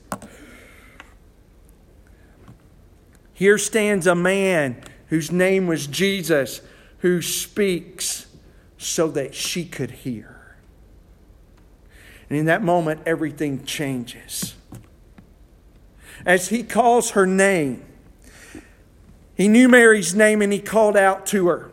Here 3.34 3.58
stands 3.58 4.08
a 4.08 4.16
man 4.16 4.82
whose 5.08 5.32
name 5.32 5.68
was 5.68 5.86
Jesus, 5.86 6.62
who 7.00 7.22
speaks 7.22 8.28
so 8.78 9.10
that 9.10 9.36
she 9.36 9.66
could 9.66 9.92
hear. 9.92 10.58
And 12.30 12.40
in 12.40 12.46
that 12.46 12.64
moment, 12.64 13.02
everything 13.06 13.66
changes. 13.66 14.56
As 16.26 16.50
he 16.50 16.64
calls 16.64 17.12
her 17.12 17.26
name, 17.26 17.84
he 19.36 19.48
knew 19.48 19.68
Mary's 19.68 20.16
name 20.16 20.42
and 20.42 20.54
he 20.54 20.60
called 20.60 20.96
out 20.96 21.26
to 21.28 21.48
her. 21.48 21.72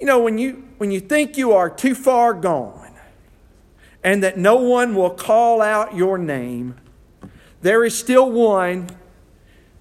You 0.00 0.06
know, 0.06 0.20
when 0.20 0.38
you, 0.38 0.64
when 0.78 0.90
you 0.90 1.00
think 1.00 1.36
you 1.36 1.52
are 1.52 1.70
too 1.70 1.94
far 1.94 2.34
gone 2.34 2.94
and 4.02 4.22
that 4.22 4.38
no 4.38 4.56
one 4.56 4.94
will 4.94 5.10
call 5.10 5.62
out 5.62 5.94
your 5.94 6.18
name, 6.18 6.74
there 7.62 7.84
is 7.84 7.98
still 7.98 8.30
one 8.30 8.88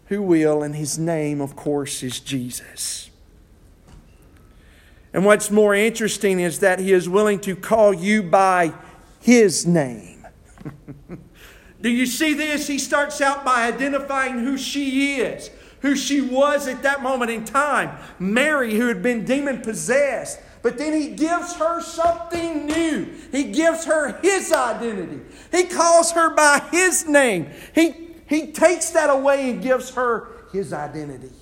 who 0.08 0.22
will, 0.22 0.62
and 0.62 0.76
his 0.76 1.00
name, 1.00 1.42
of 1.42 1.56
course, 1.56 2.04
is 2.04 2.20
Jesus. 2.20 3.10
And 5.14 5.26
what's 5.26 5.50
more 5.50 5.74
interesting 5.74 6.40
is 6.40 6.60
that 6.60 6.80
he 6.80 6.92
is 6.92 7.10
willing 7.10 7.40
to 7.40 7.56
call 7.56 7.94
you 7.94 8.22
by 8.22 8.74
his 9.20 9.66
name. 9.66 10.28
Do 11.86 11.92
you 11.92 12.08
see 12.08 12.34
this? 12.34 12.66
He 12.66 12.80
starts 12.80 13.22
out 13.22 13.46
by 13.46 13.68
identifying 13.68 14.40
who 14.40 14.58
she 14.58 15.18
is, 15.20 15.52
who 15.82 15.96
she 15.96 16.20
was 16.20 16.68
at 16.68 16.82
that 16.82 17.04
moment 17.04 17.30
in 17.30 17.46
time. 17.46 17.96
Mary, 18.18 18.74
who 18.74 18.88
had 18.88 19.04
been 19.04 19.24
demon 19.24 19.62
possessed. 19.62 20.40
But 20.64 20.80
then 20.80 21.00
he 21.00 21.10
gives 21.10 21.54
her 21.58 21.80
something 21.84 22.66
new. 22.66 23.14
He 23.32 23.52
gives 23.52 23.86
her 23.86 24.20
his 24.24 24.52
identity. 24.52 25.22
He 25.52 25.66
calls 25.66 26.14
her 26.14 26.34
by 26.34 26.68
his 26.72 27.08
name. 27.08 27.52
He 27.76 28.16
he 28.26 28.52
takes 28.52 28.90
that 28.90 29.12
away 29.12 29.52
and 29.52 29.62
gives 29.62 29.92
her 29.92 30.30
his 30.52 30.74
identity 30.74 31.36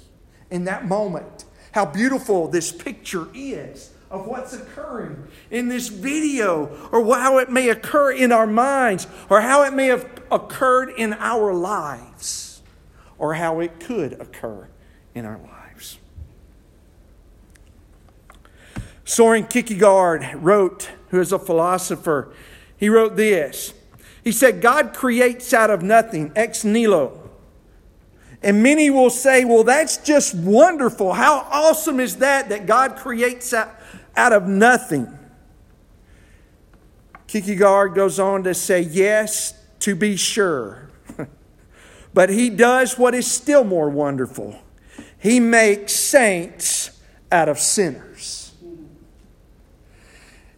in 0.51 0.65
that 0.65 0.85
moment. 0.85 1.45
How 1.71 1.85
beautiful 1.85 2.49
this 2.49 2.69
picture 2.69 3.29
is 3.33 3.92
of 4.14 4.28
what's 4.28 4.53
occurring 4.53 5.28
in 5.49 5.68
this 5.70 5.89
video, 5.89 6.68
or 6.91 7.03
how 7.16 7.39
it 7.39 7.49
may 7.49 7.70
occur 7.70 8.11
in 8.11 8.32
our 8.32 8.45
minds, 8.45 9.07
or 9.28 9.41
how 9.41 9.64
it 9.64 9.74
may 9.74 9.88
have 9.88 10.07
occurred 10.32 10.93
in 10.95 11.14
our 11.14 11.51
lives, 11.51 12.61
or 13.18 13.34
how 13.34 13.59
it 13.59 13.80
could 13.80 14.14
occur 14.22 14.70
in 15.16 15.26
our 15.26 15.39
lives. 15.39 15.97
Soren 19.03 19.47
Kierkegaard 19.47 20.36
wrote, 20.36 20.91
who 21.09 21.20
is 21.20 21.32
a 21.32 21.39
philosopher, 21.39 22.32
he 22.78 22.89
wrote 22.89 23.16
this 23.16 23.74
he 24.24 24.32
said, 24.32 24.61
God 24.61 24.93
creates 24.93 25.53
out 25.53 25.70
of 25.70 25.82
nothing, 25.82 26.32
ex 26.36 26.64
nihilo. 26.64 27.20
And 28.41 28.61
many 28.61 28.89
will 28.89 29.09
say, 29.09 29.43
well, 29.43 29.64
that's 29.64 29.97
just 29.97 30.36
wonderful. 30.36 31.14
How 31.14 31.47
awesome 31.49 31.99
is 31.99 32.18
that, 32.18 32.49
that 32.49 32.66
God 32.66 32.95
creates 32.95 33.53
out, 33.53 33.74
out 34.16 34.34
of 34.34 34.47
nothing? 34.47 35.07
Kierkegaard 37.28 37.95
goes 37.95 38.20
on 38.20 38.43
to 38.43 38.53
say, 38.53 38.82
yes, 38.82 39.53
to 39.80 39.95
be 39.95 40.16
sure. 40.16 40.89
but 42.14 42.30
he 42.30 42.49
does 42.49 42.97
what 42.97 43.16
is 43.16 43.30
still 43.30 43.64
more 43.64 43.89
wonderful. 43.89 44.59
He 45.18 45.39
makes 45.39 45.93
saints 45.93 47.01
out 47.32 47.49
of 47.49 47.57
sinners. 47.57 48.42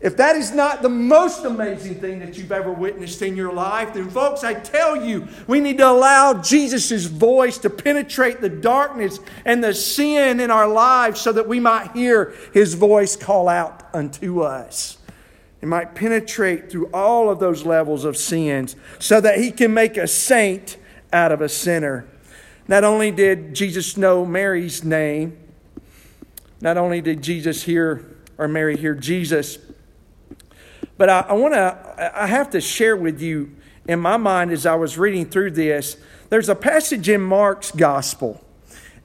If 0.02 0.18
that 0.18 0.36
is 0.36 0.52
not 0.52 0.82
the 0.82 0.90
most 0.90 1.46
amazing 1.46 1.96
thing 1.96 2.20
that 2.20 2.38
you've 2.38 2.52
ever 2.52 2.72
witnessed 2.72 3.22
in 3.22 3.36
your 3.36 3.54
life, 3.54 3.94
then, 3.94 4.10
folks, 4.10 4.44
I 4.44 4.54
tell 4.54 5.04
you, 5.04 5.28
we 5.48 5.62
need 5.62 5.78
to 5.78 5.90
allow 5.90 6.42
Jesus' 6.42 7.06
voice 7.06 7.58
to 7.60 7.70
penetrate 7.70 8.42
the 8.42 8.50
darkness 8.50 9.20
and 9.46 9.64
the 9.64 9.74
sin 9.74 10.40
in 10.40 10.52
our 10.52 10.68
lives 10.68 11.22
so 11.22 11.32
that 11.32 11.48
we 11.48 11.60
might 11.60 11.92
hear 11.94 12.36
his 12.54 12.74
voice 12.74 13.16
call 13.16 13.48
out 13.48 13.84
unto 13.94 14.42
us. 14.42 14.98
It 15.62 15.68
might 15.68 15.96
penetrate 15.96 16.70
through 16.70 16.92
all 16.94 17.30
of 17.30 17.40
those 17.40 17.66
levels 17.66 18.04
of 18.04 18.18
sins 18.18 18.76
so 19.00 19.22
that 19.22 19.40
he 19.40 19.50
can 19.50 19.74
make 19.74 19.98
a 19.98 20.08
saint 20.08 20.78
out 21.14 21.32
of 21.32 21.42
a 21.42 21.50
sinner. 21.50 22.06
Not 22.68 22.84
only 22.84 23.12
did 23.12 23.56
Jesus 23.56 23.96
know 23.96 24.26
Mary's 24.26 24.84
name, 24.84 25.38
not 26.60 26.78
only 26.78 27.00
did 27.00 27.24
Jesus 27.24 27.64
hear 27.64 28.06
or 28.38 28.48
Mary 28.48 28.76
hear 28.76 28.94
Jesus, 28.94 29.58
but 30.98 31.10
I, 31.10 31.20
I 31.22 31.34
want 31.34 31.54
to, 31.54 32.12
I 32.16 32.28
have 32.28 32.50
to 32.52 32.62
share 32.62 32.96
with 32.96 33.22
you 33.22 33.56
in 33.88 34.00
my 34.00 34.18
mind 34.18 34.52
as 34.52 34.66
I 34.66 34.76
was 34.76 34.98
reading 34.98 35.26
through 35.26 35.52
this. 35.52 35.98
There's 36.30 36.50
a 36.50 36.56
passage 36.56 37.10
in 37.10 37.22
Mark's 37.22 37.72
gospel, 37.72 38.44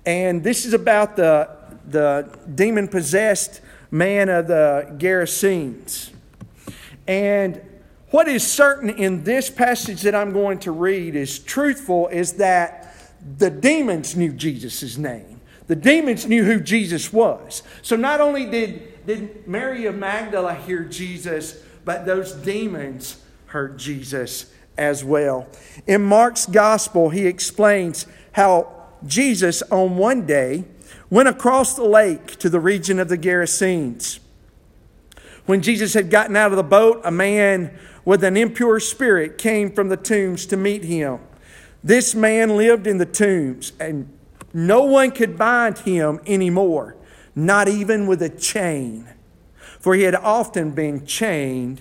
and 0.06 0.42
this 0.42 0.64
is 0.64 0.72
about 0.72 1.16
the, 1.16 1.50
the 1.86 2.38
demon 2.54 2.88
possessed 2.88 3.60
man 3.90 4.28
of 4.28 4.46
the 4.46 4.94
Gerasenes. 4.98 6.10
And 7.06 7.60
what 8.10 8.28
is 8.28 8.46
certain 8.46 8.90
in 8.90 9.24
this 9.24 9.50
passage 9.50 10.02
that 10.02 10.14
I'm 10.14 10.32
going 10.32 10.58
to 10.60 10.72
read 10.72 11.14
is 11.14 11.38
truthful 11.38 12.08
is 12.08 12.34
that 12.34 12.94
the 13.38 13.50
demons 13.50 14.16
knew 14.16 14.32
Jesus' 14.32 14.96
name. 14.96 15.40
The 15.66 15.76
demons 15.76 16.26
knew 16.26 16.44
who 16.44 16.60
Jesus 16.60 17.12
was. 17.12 17.62
So 17.82 17.94
not 17.94 18.20
only 18.20 18.46
did, 18.46 19.06
did 19.06 19.46
Mary 19.46 19.86
of 19.86 19.94
Magdala 19.94 20.54
hear 20.54 20.82
Jesus, 20.82 21.62
but 21.84 22.06
those 22.06 22.32
demons 22.32 23.22
heard 23.46 23.78
Jesus 23.78 24.52
as 24.76 25.04
well. 25.04 25.48
In 25.86 26.02
Mark's 26.02 26.46
gospel, 26.46 27.10
he 27.10 27.26
explains 27.26 28.06
how 28.32 28.72
Jesus, 29.06 29.62
on 29.70 29.96
one 29.96 30.26
day, 30.26 30.64
went 31.10 31.28
across 31.28 31.74
the 31.74 31.84
lake 31.84 32.36
to 32.36 32.48
the 32.48 32.60
region 32.60 32.98
of 32.98 33.08
the 33.08 33.18
Gerasenes. 33.18 34.20
When 35.46 35.62
Jesus 35.62 35.94
had 35.94 36.10
gotten 36.10 36.36
out 36.36 36.52
of 36.52 36.56
the 36.56 36.62
boat, 36.62 37.00
a 37.04 37.10
man 37.10 37.76
with 38.04 38.22
an 38.24 38.36
impure 38.36 38.80
spirit 38.80 39.36
came 39.36 39.72
from 39.72 39.88
the 39.88 39.96
tombs 39.96 40.46
to 40.46 40.56
meet 40.56 40.84
him. 40.84 41.18
This 41.82 42.14
man 42.14 42.56
lived 42.56 42.86
in 42.86 42.98
the 42.98 43.06
tombs, 43.06 43.72
and 43.80 44.08
no 44.52 44.84
one 44.84 45.10
could 45.10 45.36
bind 45.36 45.78
him 45.78 46.20
anymore, 46.26 46.96
not 47.34 47.68
even 47.68 48.06
with 48.06 48.22
a 48.22 48.28
chain 48.28 49.08
for 49.80 49.94
he 49.94 50.02
had 50.02 50.14
often 50.14 50.70
been 50.70 51.04
chained 51.04 51.80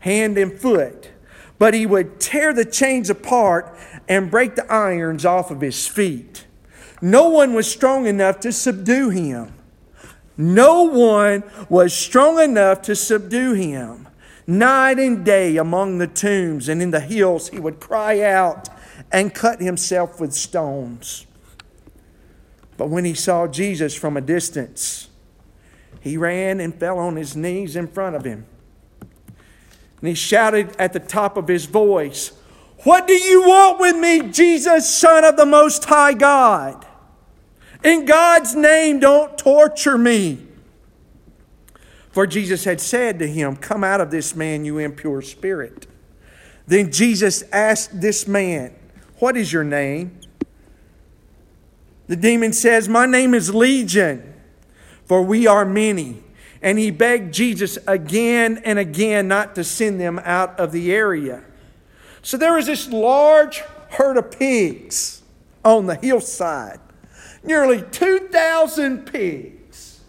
hand 0.00 0.38
and 0.38 0.58
foot. 0.58 1.10
but 1.58 1.74
he 1.74 1.86
would 1.86 2.18
tear 2.18 2.52
the 2.52 2.64
chains 2.64 3.08
apart 3.08 3.72
and 4.08 4.32
break 4.32 4.56
the 4.56 4.72
irons 4.72 5.24
off 5.24 5.48
of 5.48 5.60
his 5.60 5.86
feet. 5.86 6.44
No 7.00 7.28
one 7.28 7.54
was 7.54 7.70
strong 7.70 8.08
enough 8.08 8.40
to 8.40 8.50
subdue 8.50 9.10
him. 9.10 9.52
No 10.36 10.82
one 10.82 11.44
was 11.68 11.92
strong 11.92 12.40
enough 12.40 12.82
to 12.82 12.96
subdue 12.96 13.52
him. 13.52 14.08
Night 14.44 14.98
and 14.98 15.24
day 15.24 15.56
among 15.56 15.98
the 15.98 16.08
tombs 16.08 16.68
and 16.68 16.82
in 16.82 16.90
the 16.90 16.98
hills, 16.98 17.50
he 17.50 17.60
would 17.60 17.78
cry 17.78 18.20
out 18.22 18.68
and 19.12 19.32
cut 19.32 19.60
himself 19.60 20.20
with 20.20 20.32
stones. 20.32 21.26
But 22.76 22.88
when 22.88 23.04
he 23.04 23.14
saw 23.14 23.46
Jesus 23.46 23.94
from 23.94 24.16
a 24.16 24.20
distance, 24.20 25.10
he 26.02 26.16
ran 26.16 26.60
and 26.60 26.74
fell 26.74 26.98
on 26.98 27.16
his 27.16 27.36
knees 27.36 27.76
in 27.76 27.86
front 27.86 28.16
of 28.16 28.24
him. 28.24 28.44
And 30.00 30.08
he 30.08 30.14
shouted 30.14 30.74
at 30.78 30.92
the 30.92 30.98
top 30.98 31.36
of 31.36 31.46
his 31.46 31.66
voice, 31.66 32.32
What 32.82 33.06
do 33.06 33.14
you 33.14 33.42
want 33.42 33.78
with 33.78 33.96
me, 33.96 34.28
Jesus, 34.30 34.92
Son 34.92 35.24
of 35.24 35.36
the 35.36 35.46
Most 35.46 35.84
High 35.84 36.14
God? 36.14 36.84
In 37.84 38.04
God's 38.04 38.56
name, 38.56 38.98
don't 38.98 39.38
torture 39.38 39.96
me. 39.96 40.46
For 42.10 42.26
Jesus 42.26 42.64
had 42.64 42.80
said 42.80 43.20
to 43.20 43.28
him, 43.28 43.54
Come 43.54 43.84
out 43.84 44.00
of 44.00 44.10
this 44.10 44.34
man, 44.34 44.64
you 44.64 44.78
impure 44.78 45.22
spirit. 45.22 45.86
Then 46.66 46.90
Jesus 46.90 47.44
asked 47.52 48.00
this 48.00 48.26
man, 48.26 48.74
What 49.18 49.36
is 49.36 49.52
your 49.52 49.64
name? 49.64 50.18
The 52.08 52.16
demon 52.16 52.52
says, 52.52 52.88
My 52.88 53.06
name 53.06 53.34
is 53.34 53.54
Legion, 53.54 54.31
for 55.06 55.22
we 55.22 55.46
are 55.46 55.64
many. 55.64 56.22
And 56.60 56.78
he 56.78 56.90
begged 56.90 57.34
Jesus 57.34 57.76
again 57.86 58.62
and 58.64 58.78
again 58.78 59.26
not 59.26 59.54
to 59.56 59.64
send 59.64 60.00
them 60.00 60.20
out 60.24 60.58
of 60.60 60.70
the 60.70 60.92
area. 60.92 61.42
So 62.22 62.36
there 62.36 62.54
was 62.54 62.66
this 62.66 62.88
large 62.88 63.58
herd 63.90 64.16
of 64.16 64.30
pigs 64.30 65.22
on 65.64 65.86
the 65.86 65.96
hillside, 65.96 66.78
nearly 67.42 67.82
2,000 67.82 69.06
pigs. 69.06 70.00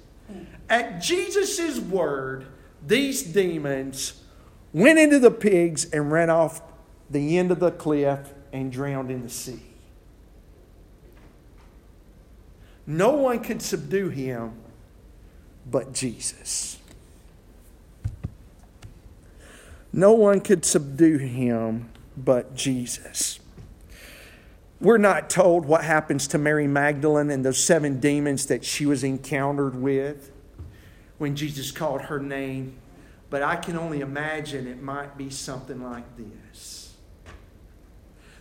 At 0.69 1.01
Jesus' 1.01 1.79
word, 1.79 2.45
these 2.85 3.23
demons 3.23 4.21
went 4.73 4.99
into 4.99 5.19
the 5.19 5.31
pigs 5.31 5.85
and 5.91 6.11
ran 6.11 6.29
off 6.29 6.61
the 7.09 7.37
end 7.37 7.51
of 7.51 7.59
the 7.59 7.71
cliff 7.71 8.33
and 8.51 8.71
drowned 8.71 9.11
in 9.11 9.23
the 9.23 9.29
sea. 9.29 9.61
No 12.85 13.11
one 13.11 13.39
could 13.39 13.61
subdue 13.61 14.09
him 14.09 14.53
but 15.69 15.93
Jesus. 15.93 16.77
No 19.91 20.13
one 20.13 20.41
could 20.41 20.65
subdue 20.65 21.17
him 21.17 21.89
but 22.17 22.55
Jesus. 22.55 23.39
We're 24.81 24.97
not 24.97 25.29
told 25.29 25.65
what 25.65 25.83
happens 25.83 26.27
to 26.29 26.37
Mary 26.37 26.67
Magdalene 26.67 27.29
and 27.29 27.45
those 27.45 27.63
seven 27.63 27.99
demons 27.99 28.47
that 28.47 28.65
she 28.65 28.85
was 28.85 29.03
encountered 29.03 29.75
with 29.75 30.31
when 31.19 31.35
Jesus 31.35 31.71
called 31.71 32.01
her 32.01 32.19
name, 32.19 32.75
but 33.29 33.41
I 33.41 33.55
can 33.55 33.77
only 33.77 34.01
imagine 34.01 34.67
it 34.67 34.81
might 34.81 35.17
be 35.17 35.29
something 35.29 35.81
like 35.81 36.03
this. 36.17 36.95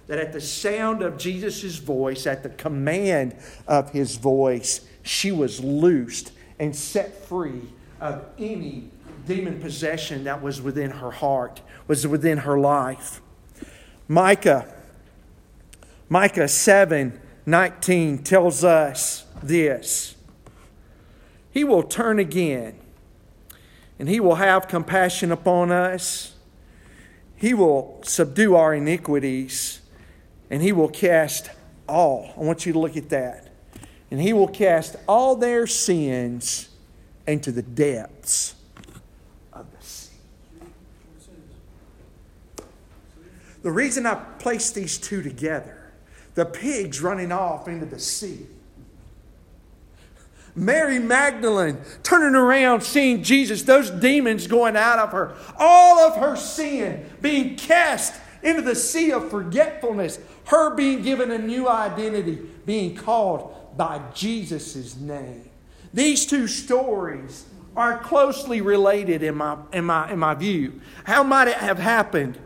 That 0.09 0.19
at 0.19 0.33
the 0.33 0.41
sound 0.41 1.03
of 1.03 1.17
Jesus' 1.17 1.77
voice, 1.77 2.27
at 2.27 2.43
the 2.43 2.49
command 2.49 3.37
of 3.69 3.91
his 3.91 4.17
voice, 4.17 4.81
she 5.03 5.31
was 5.31 5.63
loosed 5.63 6.33
and 6.63 6.77
set 6.77 7.13
free 7.25 7.61
of 8.01 8.25
any 8.39 8.89
demon 9.27 9.61
possession 9.61 10.23
that 10.23 10.41
was 10.41 10.63
within 10.63 10.93
her 10.93 11.11
heart, 11.11 11.61
was 11.89 12.07
within 12.07 12.39
her 12.39 12.57
life. 12.57 13.21
Micah, 14.07 14.73
Micah 16.09 16.47
7 16.47 17.19
19 17.45 18.19
tells 18.19 18.63
us 18.63 19.25
this 19.43 20.15
He 21.51 21.65
will 21.65 21.83
turn 21.83 22.21
again, 22.21 22.79
and 23.99 24.09
He 24.09 24.21
will 24.21 24.37
have 24.37 24.69
compassion 24.69 25.33
upon 25.33 25.73
us. 25.73 26.37
He 27.35 27.55
will 27.55 27.99
subdue 28.05 28.55
our 28.55 28.73
iniquities, 28.73 29.81
and 30.49 30.63
He 30.63 30.71
will 30.71 30.89
cast 30.89 31.51
all. 31.89 32.33
I 32.37 32.41
want 32.41 32.67
you 32.67 32.73
to 32.73 32.79
look 32.79 32.97
at 32.97 33.09
that 33.09 33.52
and 34.13 34.21
he 34.21 34.35
will 34.35 34.47
cast 34.47 34.95
all 35.09 35.37
their 35.37 35.67
sins 35.67 36.69
into 37.27 37.51
the 37.51 37.63
depths 37.63 38.55
of 39.55 39.65
the 39.73 39.83
sea. 39.83 40.13
The 43.63 43.71
reason 43.71 44.05
I 44.05 44.17
place 44.39 44.71
these 44.71 44.99
two 44.99 45.23
together, 45.23 45.95
the 46.35 46.45
pigs 46.45 47.01
running 47.01 47.33
off 47.33 47.69
into 47.69 47.87
the 47.87 47.99
sea. 47.99 48.41
Mary 50.55 50.99
Magdalene 50.99 51.79
turning 52.03 52.35
around, 52.35 52.83
seeing 52.83 53.23
Jesus, 53.23 53.63
those 53.63 53.89
demons 53.89 54.47
going 54.47 54.77
out 54.77 54.99
of 54.99 55.13
her, 55.13 55.35
all 55.59 56.01
of 56.01 56.17
her 56.17 56.37
sin 56.37 57.09
being 57.23 57.57
cast 57.57 58.21
into 58.43 58.61
the 58.61 58.75
sea 58.75 59.11
of 59.11 59.31
forgetfulness, 59.31 60.19
her 60.49 60.75
being 60.75 61.01
given 61.01 61.31
a 61.31 61.39
new 61.39 61.67
identity, 61.67 62.39
being 62.67 62.95
called 62.95 63.57
by 63.77 64.01
Jesus' 64.15 64.97
name. 64.97 65.51
These 65.95 66.27
two 66.27 66.47
stories 66.47 67.47
are 67.77 67.99
closely 67.99 68.61
related 68.61 69.23
in 69.23 69.37
my, 69.37 69.57
in, 69.73 69.85
my, 69.85 70.11
in 70.11 70.19
my 70.19 70.35
view. 70.35 70.81
How 71.05 71.23
might 71.23 71.49
it 71.49 71.57
have 71.57 71.79
happened? 71.79 72.39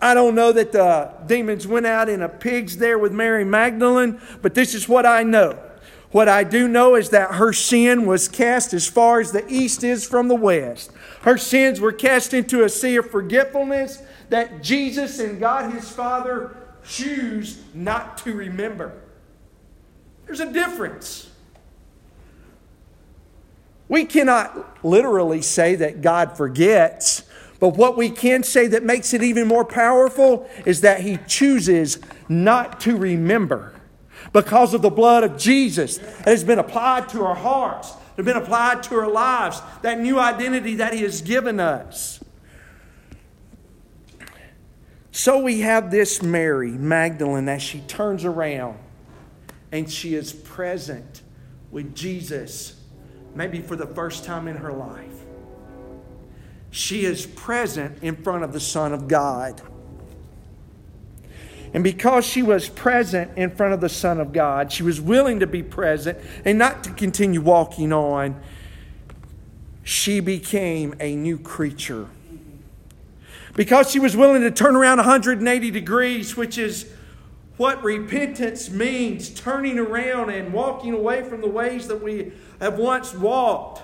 I 0.00 0.14
don't 0.14 0.34
know 0.34 0.52
that 0.52 0.72
the 0.72 1.12
demons 1.26 1.66
went 1.66 1.86
out 1.86 2.08
in 2.08 2.22
a 2.22 2.28
pigs 2.28 2.76
there 2.76 2.98
with 2.98 3.12
Mary 3.12 3.44
Magdalene, 3.44 4.20
but 4.42 4.54
this 4.54 4.74
is 4.74 4.88
what 4.88 5.06
I 5.06 5.22
know. 5.22 5.58
What 6.10 6.28
I 6.28 6.44
do 6.44 6.68
know 6.68 6.94
is 6.94 7.10
that 7.10 7.34
her 7.34 7.52
sin 7.52 8.06
was 8.06 8.28
cast 8.28 8.72
as 8.72 8.86
far 8.86 9.20
as 9.20 9.32
the 9.32 9.46
east 9.52 9.82
is 9.82 10.06
from 10.06 10.28
the 10.28 10.34
west. 10.34 10.90
Her 11.22 11.36
sins 11.36 11.80
were 11.80 11.92
cast 11.92 12.32
into 12.34 12.64
a 12.64 12.68
sea 12.68 12.96
of 12.96 13.10
forgetfulness 13.10 14.02
that 14.28 14.62
Jesus 14.62 15.18
and 15.18 15.40
God 15.40 15.72
his 15.72 15.88
Father 15.90 16.56
choose 16.86 17.60
not 17.74 18.18
to 18.18 18.32
remember. 18.32 18.92
There's 20.26 20.40
a 20.40 20.52
difference. 20.52 21.30
We 23.88 24.04
cannot 24.04 24.84
literally 24.84 25.42
say 25.42 25.76
that 25.76 26.02
God 26.02 26.36
forgets, 26.36 27.22
but 27.60 27.76
what 27.76 27.96
we 27.96 28.10
can 28.10 28.42
say 28.42 28.66
that 28.66 28.82
makes 28.82 29.14
it 29.14 29.22
even 29.22 29.46
more 29.46 29.64
powerful 29.64 30.48
is 30.64 30.80
that 30.80 31.00
He 31.00 31.18
chooses 31.28 32.00
not 32.28 32.80
to 32.80 32.96
remember 32.96 33.72
because 34.32 34.74
of 34.74 34.82
the 34.82 34.90
blood 34.90 35.22
of 35.22 35.38
Jesus 35.38 35.98
that 35.98 36.28
has 36.28 36.42
been 36.42 36.58
applied 36.58 37.08
to 37.10 37.24
our 37.24 37.36
hearts, 37.36 37.92
that 37.92 38.24
has 38.24 38.26
been 38.26 38.36
applied 38.36 38.82
to 38.84 38.96
our 38.96 39.10
lives, 39.10 39.62
that 39.82 40.00
new 40.00 40.18
identity 40.18 40.74
that 40.76 40.92
He 40.92 41.02
has 41.02 41.22
given 41.22 41.60
us. 41.60 42.18
So 45.12 45.38
we 45.38 45.60
have 45.60 45.92
this 45.92 46.22
Mary 46.22 46.72
Magdalene 46.72 47.48
as 47.48 47.62
she 47.62 47.80
turns 47.80 48.24
around 48.24 48.78
and 49.72 49.90
she 49.90 50.14
is 50.14 50.32
present 50.32 51.22
with 51.70 51.94
Jesus, 51.94 52.80
maybe 53.34 53.60
for 53.60 53.76
the 53.76 53.86
first 53.86 54.24
time 54.24 54.48
in 54.48 54.56
her 54.56 54.72
life. 54.72 55.12
She 56.70 57.04
is 57.04 57.26
present 57.26 58.02
in 58.02 58.16
front 58.16 58.44
of 58.44 58.52
the 58.52 58.60
Son 58.60 58.92
of 58.92 59.08
God. 59.08 59.60
And 61.74 61.82
because 61.82 62.24
she 62.24 62.42
was 62.42 62.68
present 62.68 63.36
in 63.36 63.54
front 63.54 63.74
of 63.74 63.80
the 63.80 63.88
Son 63.88 64.20
of 64.20 64.32
God, 64.32 64.72
she 64.72 64.82
was 64.82 65.00
willing 65.00 65.40
to 65.40 65.46
be 65.46 65.62
present 65.62 66.18
and 66.44 66.58
not 66.58 66.84
to 66.84 66.90
continue 66.90 67.40
walking 67.40 67.92
on, 67.92 68.40
she 69.82 70.20
became 70.20 70.94
a 71.00 71.14
new 71.14 71.38
creature. 71.38 72.08
Because 73.54 73.90
she 73.90 73.98
was 73.98 74.16
willing 74.16 74.42
to 74.42 74.50
turn 74.50 74.76
around 74.76 74.98
180 74.98 75.70
degrees, 75.70 76.36
which 76.36 76.58
is 76.58 76.90
what 77.56 77.82
repentance 77.82 78.70
means 78.70 79.30
turning 79.30 79.78
around 79.78 80.30
and 80.30 80.52
walking 80.52 80.92
away 80.92 81.22
from 81.22 81.40
the 81.40 81.48
ways 81.48 81.88
that 81.88 82.02
we 82.02 82.32
have 82.60 82.78
once 82.78 83.14
walked. 83.14 83.82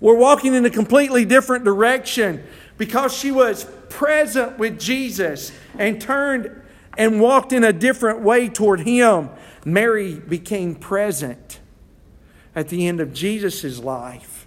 We're 0.00 0.16
walking 0.16 0.54
in 0.54 0.64
a 0.64 0.70
completely 0.70 1.24
different 1.24 1.64
direction 1.64 2.42
because 2.78 3.14
she 3.14 3.30
was 3.30 3.64
present 3.88 4.58
with 4.58 4.80
Jesus 4.80 5.52
and 5.78 6.00
turned 6.00 6.62
and 6.96 7.20
walked 7.20 7.52
in 7.52 7.64
a 7.64 7.72
different 7.72 8.20
way 8.20 8.48
toward 8.48 8.80
Him. 8.80 9.30
Mary 9.64 10.14
became 10.14 10.74
present 10.74 11.60
at 12.54 12.68
the 12.68 12.86
end 12.86 13.00
of 13.00 13.12
Jesus' 13.12 13.78
life, 13.78 14.46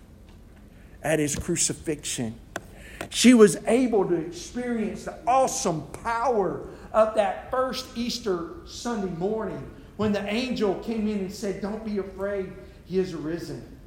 at 1.03 1.19
His 1.19 1.35
crucifixion. 1.35 2.35
She 3.09 3.33
was 3.33 3.57
able 3.67 4.05
to 4.05 4.15
experience 4.15 5.05
the 5.05 5.17
awesome 5.25 5.83
power 6.03 6.67
of 6.93 7.15
that 7.15 7.51
first 7.51 7.85
Easter 7.95 8.49
Sunday 8.65 9.11
morning 9.17 9.71
when 9.97 10.11
the 10.11 10.25
angel 10.27 10.75
came 10.75 11.07
in 11.07 11.19
and 11.19 11.33
said, 11.33 11.61
Don't 11.61 11.83
be 11.83 11.97
afraid, 11.97 12.51
he 12.85 12.99
is 12.99 13.13
arisen. 13.13 13.77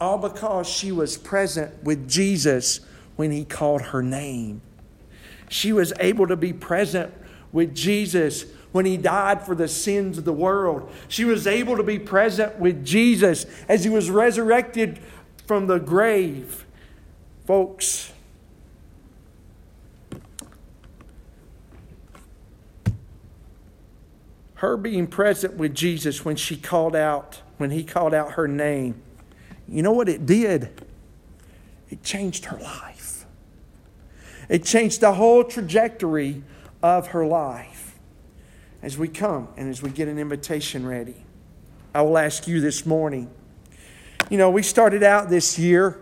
All 0.00 0.18
because 0.18 0.68
she 0.68 0.92
was 0.92 1.16
present 1.16 1.82
with 1.84 2.08
Jesus 2.08 2.80
when 3.16 3.30
he 3.30 3.44
called 3.44 3.82
her 3.82 4.02
name. 4.02 4.60
She 5.48 5.72
was 5.72 5.92
able 6.00 6.26
to 6.26 6.36
be 6.36 6.52
present 6.52 7.14
with 7.52 7.74
Jesus 7.74 8.44
when 8.72 8.86
he 8.86 8.96
died 8.96 9.40
for 9.46 9.54
the 9.54 9.68
sins 9.68 10.18
of 10.18 10.24
the 10.24 10.32
world. 10.32 10.90
She 11.06 11.24
was 11.24 11.46
able 11.46 11.76
to 11.76 11.84
be 11.84 11.98
present 11.98 12.58
with 12.58 12.84
Jesus 12.84 13.46
as 13.68 13.84
he 13.84 13.90
was 13.90 14.10
resurrected 14.10 14.98
from 15.46 15.68
the 15.68 15.78
grave. 15.78 16.66
Folks, 17.46 18.10
her 24.64 24.78
being 24.78 25.06
present 25.06 25.54
with 25.54 25.74
Jesus 25.74 26.24
when 26.24 26.36
she 26.36 26.56
called 26.56 26.96
out, 26.96 27.42
when 27.58 27.70
he 27.70 27.84
called 27.84 28.14
out 28.14 28.32
her 28.32 28.48
name, 28.48 29.00
you 29.68 29.82
know 29.82 29.92
what 29.92 30.08
it 30.08 30.24
did? 30.24 30.82
It 31.90 32.02
changed 32.02 32.46
her 32.46 32.58
life. 32.58 33.26
It 34.48 34.64
changed 34.64 35.02
the 35.02 35.12
whole 35.12 35.44
trajectory 35.44 36.42
of 36.82 37.08
her 37.08 37.26
life. 37.26 37.98
As 38.82 38.96
we 38.96 39.06
come 39.06 39.48
and 39.58 39.68
as 39.68 39.82
we 39.82 39.90
get 39.90 40.08
an 40.08 40.18
invitation 40.18 40.86
ready, 40.86 41.16
I 41.94 42.00
will 42.00 42.16
ask 42.16 42.48
you 42.48 42.62
this 42.62 42.86
morning. 42.86 43.30
You 44.30 44.38
know, 44.38 44.48
we 44.48 44.62
started 44.62 45.02
out 45.02 45.28
this 45.28 45.58
year, 45.58 46.00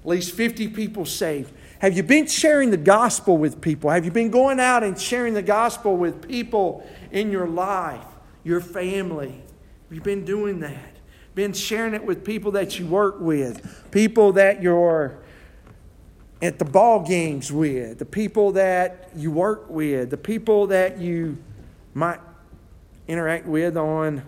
at 0.00 0.06
least 0.06 0.34
50 0.34 0.68
people 0.68 1.04
saved. 1.04 1.52
Have 1.80 1.96
you 1.96 2.02
been 2.02 2.26
sharing 2.26 2.70
the 2.70 2.76
gospel 2.76 3.36
with 3.36 3.60
people? 3.60 3.90
Have 3.90 4.04
you 4.04 4.10
been 4.10 4.30
going 4.30 4.60
out 4.60 4.82
and 4.82 4.98
sharing 4.98 5.34
the 5.34 5.42
gospel 5.42 5.96
with 5.96 6.26
people 6.26 6.88
in 7.12 7.30
your 7.30 7.46
life, 7.46 8.04
your 8.44 8.60
family? 8.60 9.42
Have 9.88 9.94
you 9.94 10.00
been 10.00 10.24
doing 10.24 10.60
that? 10.60 10.96
Been 11.34 11.52
sharing 11.52 11.92
it 11.92 12.04
with 12.04 12.24
people 12.24 12.52
that 12.52 12.78
you 12.78 12.86
work 12.86 13.20
with, 13.20 13.90
people 13.90 14.32
that 14.32 14.62
you're 14.62 15.18
at 16.40 16.58
the 16.58 16.64
ball 16.64 17.06
games 17.06 17.52
with, 17.52 17.98
the 17.98 18.06
people 18.06 18.52
that 18.52 19.10
you 19.14 19.30
work 19.30 19.68
with, 19.68 20.10
the 20.10 20.16
people 20.16 20.68
that 20.68 20.98
you 20.98 21.36
might 21.92 22.20
interact 23.06 23.46
with 23.46 23.76
on 23.76 24.22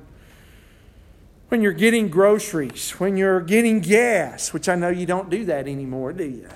when 1.48 1.62
you're 1.62 1.72
getting 1.72 2.08
groceries, 2.08 2.90
when 2.92 3.16
you're 3.16 3.40
getting 3.40 3.80
gas, 3.80 4.52
which 4.52 4.68
I 4.68 4.74
know 4.74 4.90
you 4.90 5.06
don't 5.06 5.30
do 5.30 5.46
that 5.46 5.66
anymore, 5.66 6.12
do 6.12 6.24
you? 6.24 6.48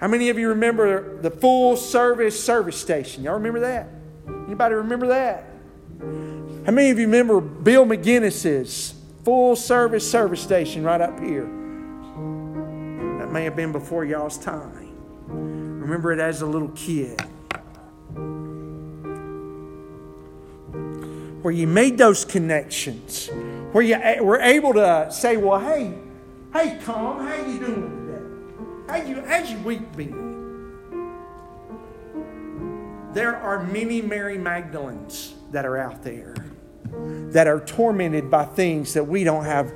How 0.00 0.08
many 0.08 0.28
of 0.28 0.38
you 0.38 0.50
remember 0.50 1.20
the 1.22 1.30
full 1.30 1.76
service 1.76 2.42
service 2.42 2.78
station? 2.78 3.24
Y'all 3.24 3.34
remember 3.34 3.60
that? 3.60 3.88
Anybody 4.46 4.74
remember 4.74 5.06
that? 5.08 5.44
How 6.66 6.72
many 6.72 6.90
of 6.90 6.98
you 6.98 7.06
remember 7.06 7.40
Bill 7.40 7.86
McGinnis's 7.86 8.94
full 9.24 9.56
service 9.56 10.08
service 10.08 10.42
station 10.42 10.84
right 10.84 11.00
up 11.00 11.18
here? 11.18 11.44
That 11.44 13.32
may 13.32 13.44
have 13.44 13.56
been 13.56 13.72
before 13.72 14.04
y'all's 14.04 14.36
time. 14.36 14.92
Remember 15.28 16.12
it 16.12 16.18
as 16.18 16.42
a 16.42 16.46
little 16.46 16.70
kid. 16.74 17.18
Where 21.40 21.54
you 21.54 21.66
made 21.66 21.96
those 21.96 22.24
connections, 22.24 23.30
where 23.72 23.82
you 23.82 23.96
were 24.22 24.40
able 24.40 24.74
to 24.74 25.08
say, 25.10 25.36
"Well, 25.36 25.60
hey, 25.60 25.94
hey, 26.52 26.78
Tom, 26.84 27.26
how 27.26 27.34
you 27.36 27.58
doing 27.60 28.05
How 28.88 28.96
you 28.96 29.22
how's 29.26 29.50
your 29.50 29.60
week 29.60 29.96
been?" 29.96 30.34
There 33.12 33.34
are 33.34 33.62
many 33.62 34.02
Mary 34.02 34.36
Magdalens 34.38 35.34
that 35.50 35.64
are 35.64 35.78
out 35.78 36.02
there 36.02 36.34
that 37.30 37.46
are 37.46 37.60
tormented 37.60 38.30
by 38.30 38.44
things 38.44 38.94
that 38.94 39.04
we 39.04 39.24
don't 39.24 39.44
have, 39.44 39.72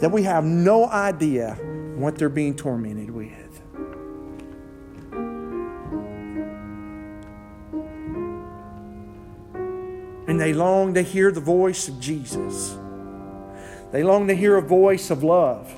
that 0.00 0.10
we 0.10 0.24
have 0.24 0.44
no 0.44 0.86
idea 0.86 1.56
what 1.96 2.18
they're 2.18 2.28
being 2.28 2.54
tormented 2.54 3.10
with. 3.10 3.28
And 10.26 10.40
they 10.40 10.52
long 10.52 10.94
to 10.94 11.02
hear 11.02 11.32
the 11.32 11.40
voice 11.40 11.88
of 11.88 11.98
Jesus. 12.00 12.76
They 13.90 14.02
long 14.02 14.28
to 14.28 14.34
hear 14.34 14.56
a 14.56 14.62
voice 14.62 15.10
of 15.10 15.24
love. 15.24 15.72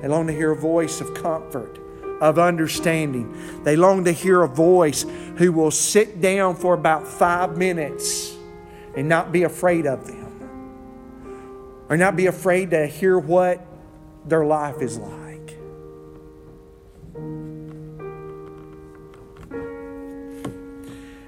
They 0.00 0.08
long 0.08 0.26
to 0.28 0.32
hear 0.32 0.52
a 0.52 0.56
voice 0.56 1.00
of 1.00 1.12
comfort, 1.14 1.78
of 2.20 2.38
understanding. 2.38 3.62
They 3.64 3.76
long 3.76 4.04
to 4.04 4.12
hear 4.12 4.42
a 4.42 4.48
voice 4.48 5.04
who 5.36 5.52
will 5.52 5.70
sit 5.70 6.20
down 6.20 6.56
for 6.56 6.74
about 6.74 7.06
five 7.06 7.56
minutes 7.56 8.34
and 8.96 9.08
not 9.08 9.32
be 9.32 9.42
afraid 9.42 9.86
of 9.86 10.06
them, 10.06 10.24
or 11.88 11.96
not 11.96 12.16
be 12.16 12.26
afraid 12.26 12.70
to 12.70 12.86
hear 12.86 13.18
what 13.18 13.64
their 14.24 14.44
life 14.44 14.80
is 14.80 14.98
like. 14.98 15.58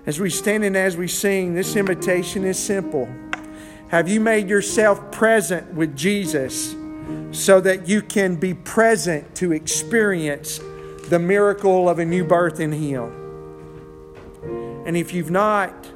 As 0.06 0.18
we 0.18 0.30
stand 0.30 0.64
and 0.64 0.74
as 0.74 0.96
we 0.96 1.06
sing, 1.06 1.54
this 1.54 1.76
invitation 1.76 2.44
is 2.44 2.58
simple. 2.58 3.06
Have 3.88 4.08
you 4.08 4.20
made 4.20 4.48
yourself 4.48 5.12
present 5.12 5.74
with 5.74 5.94
Jesus 5.94 6.74
so 7.30 7.60
that 7.60 7.88
you 7.88 8.00
can 8.00 8.36
be 8.36 8.54
present 8.54 9.34
to 9.34 9.52
experience 9.52 10.60
the 11.08 11.18
miracle 11.18 11.88
of 11.88 11.98
a 11.98 12.04
new 12.04 12.24
birth 12.24 12.60
in 12.60 12.72
Him? 12.72 13.12
And 14.86 14.96
if 14.96 15.12
you've 15.12 15.30
not, 15.30 15.86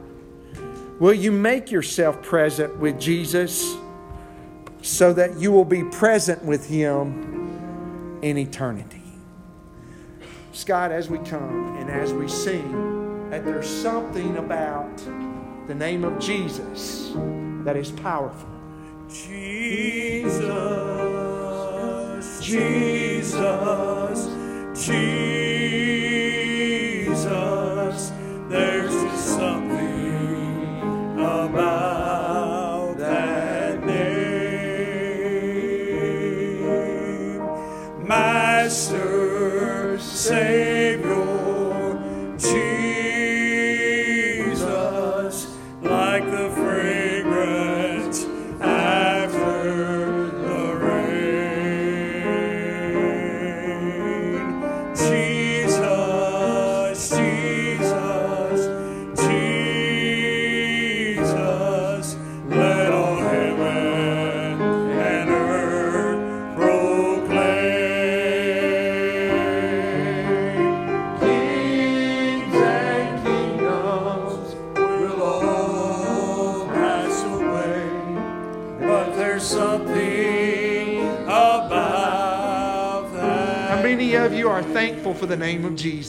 will 0.98 1.14
you 1.14 1.32
make 1.32 1.70
yourself 1.70 2.22
present 2.22 2.76
with 2.78 3.00
Jesus 3.00 3.76
so 4.82 5.12
that 5.12 5.38
you 5.38 5.52
will 5.52 5.64
be 5.64 5.84
present 5.84 6.44
with 6.44 6.68
Him 6.68 8.18
in 8.22 8.36
eternity? 8.36 9.02
Scott, 10.52 10.92
as 10.92 11.08
we 11.08 11.18
come 11.18 11.76
and 11.78 11.90
as 11.90 12.12
we 12.12 12.28
sing, 12.28 13.30
that 13.30 13.44
there's 13.44 13.68
something 13.68 14.36
about 14.36 14.96
the 15.66 15.74
name 15.74 16.04
of 16.04 16.18
Jesus 16.18 17.12
that 17.64 17.76
is 17.76 17.90
powerful. 17.90 18.50
Jesus, 19.08 20.42
Jesus, 22.42 23.32
Jesus. 24.82 24.96
There's 28.48 28.92
something 29.22 30.66
about 31.14 32.01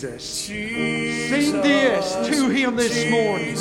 Jesus? 0.03 0.47
Jesus, 0.47 1.45
Sing 1.45 1.61
this 1.61 2.27
to 2.27 2.49
him 2.49 2.75
this 2.75 3.09
morning. 3.09 3.55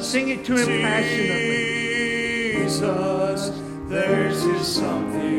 Sing 0.00 0.28
it 0.28 0.44
to 0.44 0.56
him 0.56 0.80
passionately. 0.80 2.62
Jesus, 2.62 3.50
there's 3.88 4.44
just 4.44 4.76
something 4.76 5.35